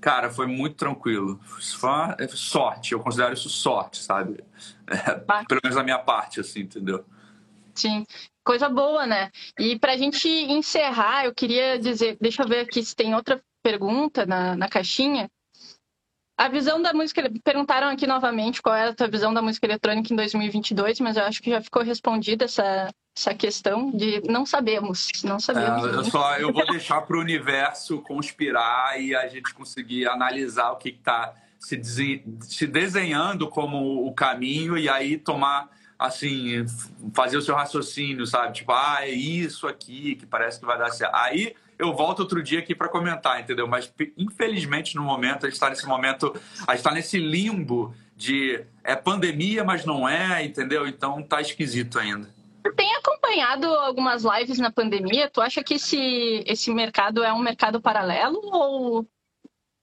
[0.06, 1.40] Cara, foi muito tranquilo.
[1.44, 1.90] Foi
[2.20, 4.44] é sorte, eu considero isso sorte, sabe?
[4.88, 7.04] É, pelo menos da minha parte, assim, entendeu?
[7.74, 8.06] Sim,
[8.44, 9.32] coisa boa, né?
[9.60, 13.42] E para a gente encerrar, eu queria dizer, deixa eu ver aqui se tem outra
[13.64, 15.28] pergunta na, na caixinha.
[16.38, 20.12] A visão da música, perguntaram aqui novamente qual é a tua visão da música eletrônica
[20.12, 25.08] em 2022, mas eu acho que já ficou respondida essa, essa questão de não sabemos,
[25.24, 25.86] não sabemos.
[25.86, 30.72] É, eu só eu vou deixar para o universo conspirar e a gente conseguir analisar
[30.72, 31.82] o que está se,
[32.42, 36.66] se desenhando como o caminho e aí tomar assim
[37.14, 38.56] fazer o seu raciocínio, sabe?
[38.56, 41.16] Tipo, ah, é isso aqui que parece que vai dar certo.
[41.16, 43.68] Aí eu volto outro dia aqui para comentar, entendeu?
[43.68, 46.34] Mas infelizmente no momento a gente está nesse momento,
[46.68, 50.88] a gente está nesse limbo de é pandemia, mas não é, entendeu?
[50.88, 52.34] Então tá esquisito ainda.
[52.64, 55.30] Tu tem acompanhado algumas lives na pandemia?
[55.30, 59.08] Tu acha que esse, esse mercado é um mercado paralelo ou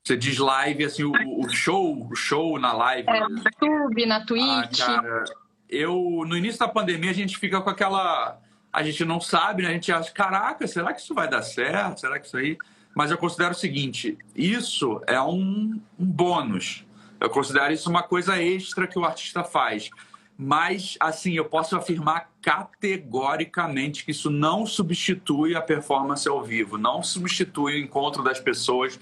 [0.05, 3.09] você diz live, assim, o, o, show, o show na live.
[3.09, 4.81] É, no YouTube, na Twitch.
[4.81, 5.25] Ah, cara,
[5.69, 8.41] eu, no início da pandemia, a gente fica com aquela
[8.73, 9.69] a gente não sabe, né?
[9.69, 12.01] A gente acha, caraca, será que isso vai dar certo?
[12.01, 12.57] Será que isso aí.
[12.95, 16.87] Mas eu considero o seguinte: isso é um, um bônus.
[17.21, 19.91] Eu considero isso uma coisa extra que o artista faz.
[20.37, 27.03] Mas, assim, eu posso afirmar categoricamente que isso não substitui a performance ao vivo, não
[27.03, 28.99] substitui o encontro das pessoas,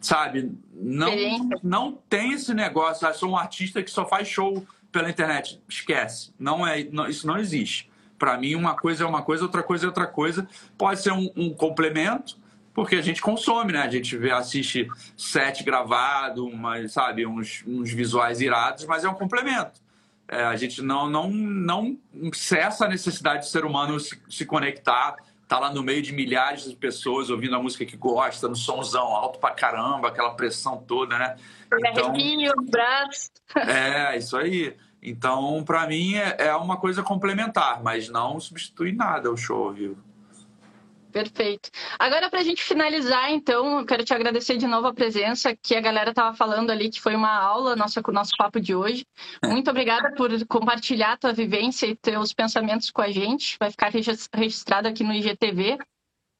[0.00, 0.52] sabe?
[0.72, 1.10] Não,
[1.62, 5.60] não tem esse negócio, ah, sou um artista que só faz show pela internet.
[5.68, 6.32] Esquece.
[6.38, 7.87] Não é, não, isso não existe.
[8.18, 10.48] Para mim, uma coisa é uma coisa, outra coisa é outra coisa.
[10.76, 12.36] Pode ser um, um complemento,
[12.74, 13.80] porque a gente consome, né?
[13.80, 19.14] A gente vê, assiste set gravado, uma, sabe, uns, uns visuais irados, mas é um
[19.14, 19.80] complemento.
[20.28, 21.96] É, a gente não, não, não
[22.34, 25.16] cessa a necessidade do ser humano se, se conectar,
[25.48, 29.06] tá lá no meio de milhares de pessoas ouvindo a música que gosta, no somzão
[29.06, 31.36] alto pra caramba, aquela pressão toda, né?
[31.72, 33.30] Então, Arrepio, braço.
[33.56, 34.76] É, isso aí.
[35.08, 39.96] Então, para mim, é, é uma coisa complementar, mas não substitui nada o show viu?
[41.10, 41.70] Perfeito.
[41.98, 45.74] Agora, para a gente finalizar, então, eu quero te agradecer de novo a presença, que
[45.74, 49.06] a galera estava falando ali, que foi uma aula nossa, o nosso papo de hoje.
[49.44, 53.56] Muito obrigada por compartilhar tua vivência e teus pensamentos com a gente.
[53.58, 53.90] Vai ficar
[54.34, 55.78] registrado aqui no IGTV.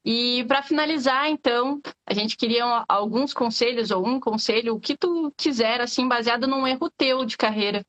[0.05, 5.33] E para finalizar, então, a gente queria alguns conselhos ou um conselho, o que tu
[5.35, 7.83] quiser, assim, baseado num erro teu de carreira,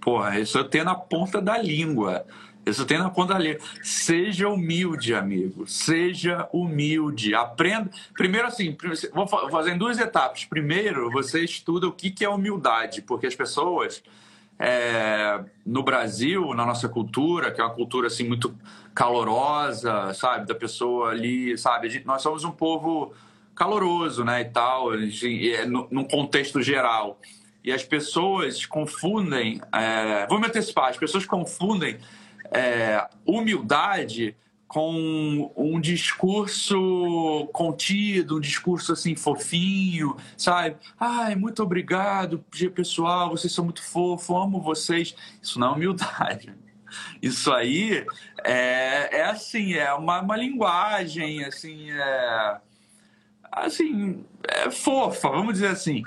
[0.00, 2.24] Porra, isso eu tenho na ponta da língua.
[2.64, 3.60] Isso eu tenho na ponta da língua.
[3.82, 5.66] Seja humilde, amigo.
[5.66, 7.34] Seja humilde.
[7.34, 7.90] Aprenda.
[8.14, 8.76] Primeiro, assim,
[9.12, 10.44] vou fazer em duas etapas.
[10.44, 14.02] Primeiro, você estuda o que é humildade, porque as pessoas.
[14.62, 18.54] É, no Brasil, na nossa cultura, que é uma cultura assim muito
[18.94, 23.14] calorosa, sabe, da pessoa ali, sabe, gente, nós somos um povo
[23.54, 27.18] caloroso, né, e tal, é, num contexto geral.
[27.62, 31.98] E as pessoas confundem, é, vou me antecipar, as pessoas confundem
[32.50, 34.34] é, humildade
[34.66, 40.76] com um discurso contido, um discurso assim fofinho, sabe?
[40.98, 45.14] Ai, muito obrigado, pessoal, vocês são muito fofos, amo vocês.
[45.42, 46.54] Isso não é humildade.
[47.20, 48.04] Isso aí
[48.44, 52.56] é, é assim, é uma, uma linguagem, assim, é,
[53.50, 56.02] assim, é fofa, vamos dizer assim.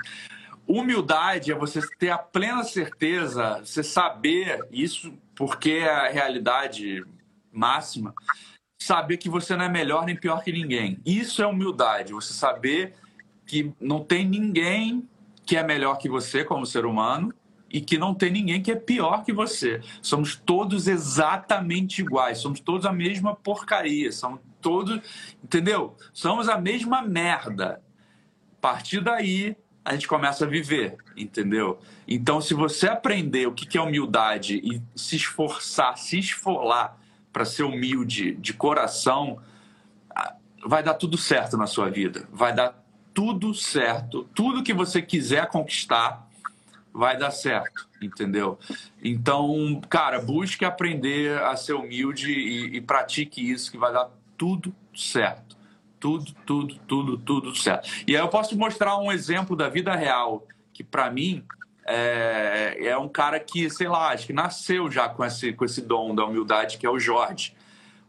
[0.66, 7.04] Humildade é você ter a plena certeza, você saber isso, porque é a realidade
[7.52, 8.14] máxima,
[8.80, 10.98] saber que você não é melhor nem pior que ninguém.
[11.04, 12.94] Isso é humildade, você saber
[13.46, 15.08] que não tem ninguém
[15.44, 17.32] que é melhor que você como ser humano
[17.70, 19.80] e que não tem ninguém que é pior que você.
[20.00, 25.00] Somos todos exatamente iguais, somos todos a mesma porcaria, somos todos,
[25.42, 25.96] entendeu?
[26.12, 27.82] Somos a mesma merda.
[28.56, 31.78] A partir daí, a gente começa a viver, entendeu?
[32.08, 36.96] Então, se você aprender o que é humildade e se esforçar, se esfolar
[37.32, 39.40] para ser humilde de coração,
[40.64, 42.26] vai dar tudo certo na sua vida.
[42.32, 42.82] Vai dar
[43.12, 44.24] tudo certo.
[44.34, 46.26] Tudo que você quiser conquistar
[46.92, 48.58] vai dar certo, entendeu?
[49.02, 54.08] Então, cara, busque aprender a ser humilde e, e pratique isso que vai dar
[54.38, 55.56] tudo certo.
[56.04, 57.88] Tudo, tudo, tudo, tudo certo.
[58.06, 61.42] E aí eu posso mostrar um exemplo da vida real que para mim
[61.86, 65.80] é, é um cara que, sei lá, acho que nasceu já com esse, com esse
[65.80, 67.54] dom da humildade, que é o Jorge.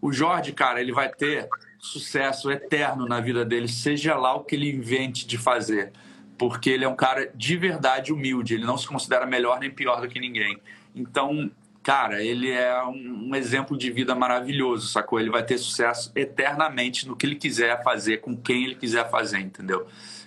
[0.01, 1.47] O Jorge, cara, ele vai ter
[1.79, 5.93] sucesso eterno na vida dele, seja lá o que ele invente de fazer.
[6.37, 10.01] Porque ele é um cara de verdade humilde, ele não se considera melhor nem pior
[10.01, 10.59] do que ninguém.
[10.93, 11.49] Então,
[11.85, 15.19] cara, ele é um, um exemplo de vida maravilhoso, sacou?
[15.19, 19.37] Ele vai ter sucesso eternamente no que ele quiser fazer, com quem ele quiser fazer,
[19.37, 19.85] entendeu?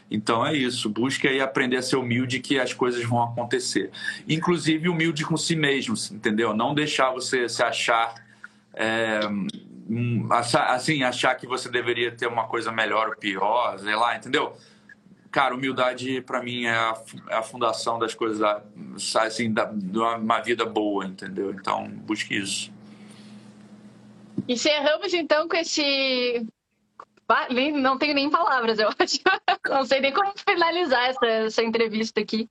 [0.08, 3.90] Então é isso, busque aí aprender a ser humilde que as coisas vão acontecer.
[4.28, 6.54] Inclusive humilde com si mesmo, entendeu?
[6.54, 8.14] Não deixar você se achar
[8.72, 9.18] é,
[10.70, 14.56] assim, achar que você deveria ter uma coisa melhor ou pior, sei lá, entendeu?
[15.30, 16.94] Cara, humildade para mim é a,
[17.28, 18.62] é a, fundação das coisas, da,
[19.20, 21.50] assim, da, de uma vida boa, entendeu?
[21.52, 22.72] Então, busque isso.
[24.48, 26.46] Encerramos então com esse
[27.74, 29.18] não tenho nem palavras, eu acho.
[29.68, 32.48] Não sei nem como finalizar essa, essa entrevista aqui.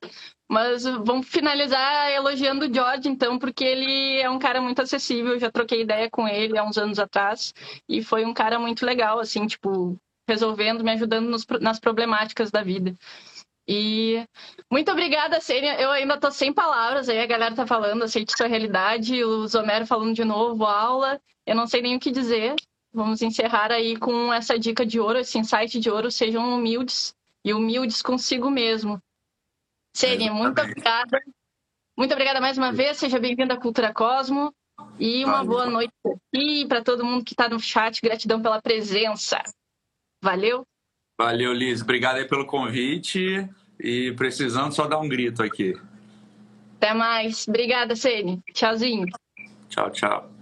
[0.48, 5.34] Mas vamos finalizar elogiando o George, então, porque ele é um cara muito acessível.
[5.34, 7.54] Eu já troquei ideia com ele há uns anos atrás.
[7.90, 9.98] E foi um cara muito legal, assim, tipo,
[10.28, 12.94] resolvendo, me ajudando nos, nas problemáticas da vida.
[13.68, 14.26] E
[14.72, 15.80] muito obrigada, Sênia.
[15.80, 19.86] Eu ainda tô sem palavras, aí a galera tá falando, aceite sua realidade, o Zomero
[19.86, 21.20] falando de novo, aula.
[21.46, 22.56] Eu não sei nem o que dizer.
[22.94, 26.10] Vamos encerrar aí com essa dica de ouro, esse insight de ouro.
[26.10, 27.14] Sejam humildes
[27.44, 29.02] e humildes consigo mesmo.
[29.96, 31.22] Sênia, muito obrigada.
[31.98, 32.98] Muito obrigada mais uma vez.
[32.98, 34.54] Seja bem-vindo à Cultura Cosmo.
[35.00, 35.50] E uma Valeu.
[35.50, 35.94] boa noite
[36.68, 38.00] para todo mundo que está no chat.
[38.02, 39.42] Gratidão pela presença.
[40.22, 40.66] Valeu.
[41.20, 41.82] Valeu, Liz.
[41.82, 43.48] Obrigado aí pelo convite.
[43.80, 45.76] E precisando, só dar um grito aqui.
[46.78, 47.48] Até mais.
[47.48, 48.42] Obrigada, Sene.
[48.54, 49.08] Tchauzinho.
[49.70, 50.37] Tchau, tchau.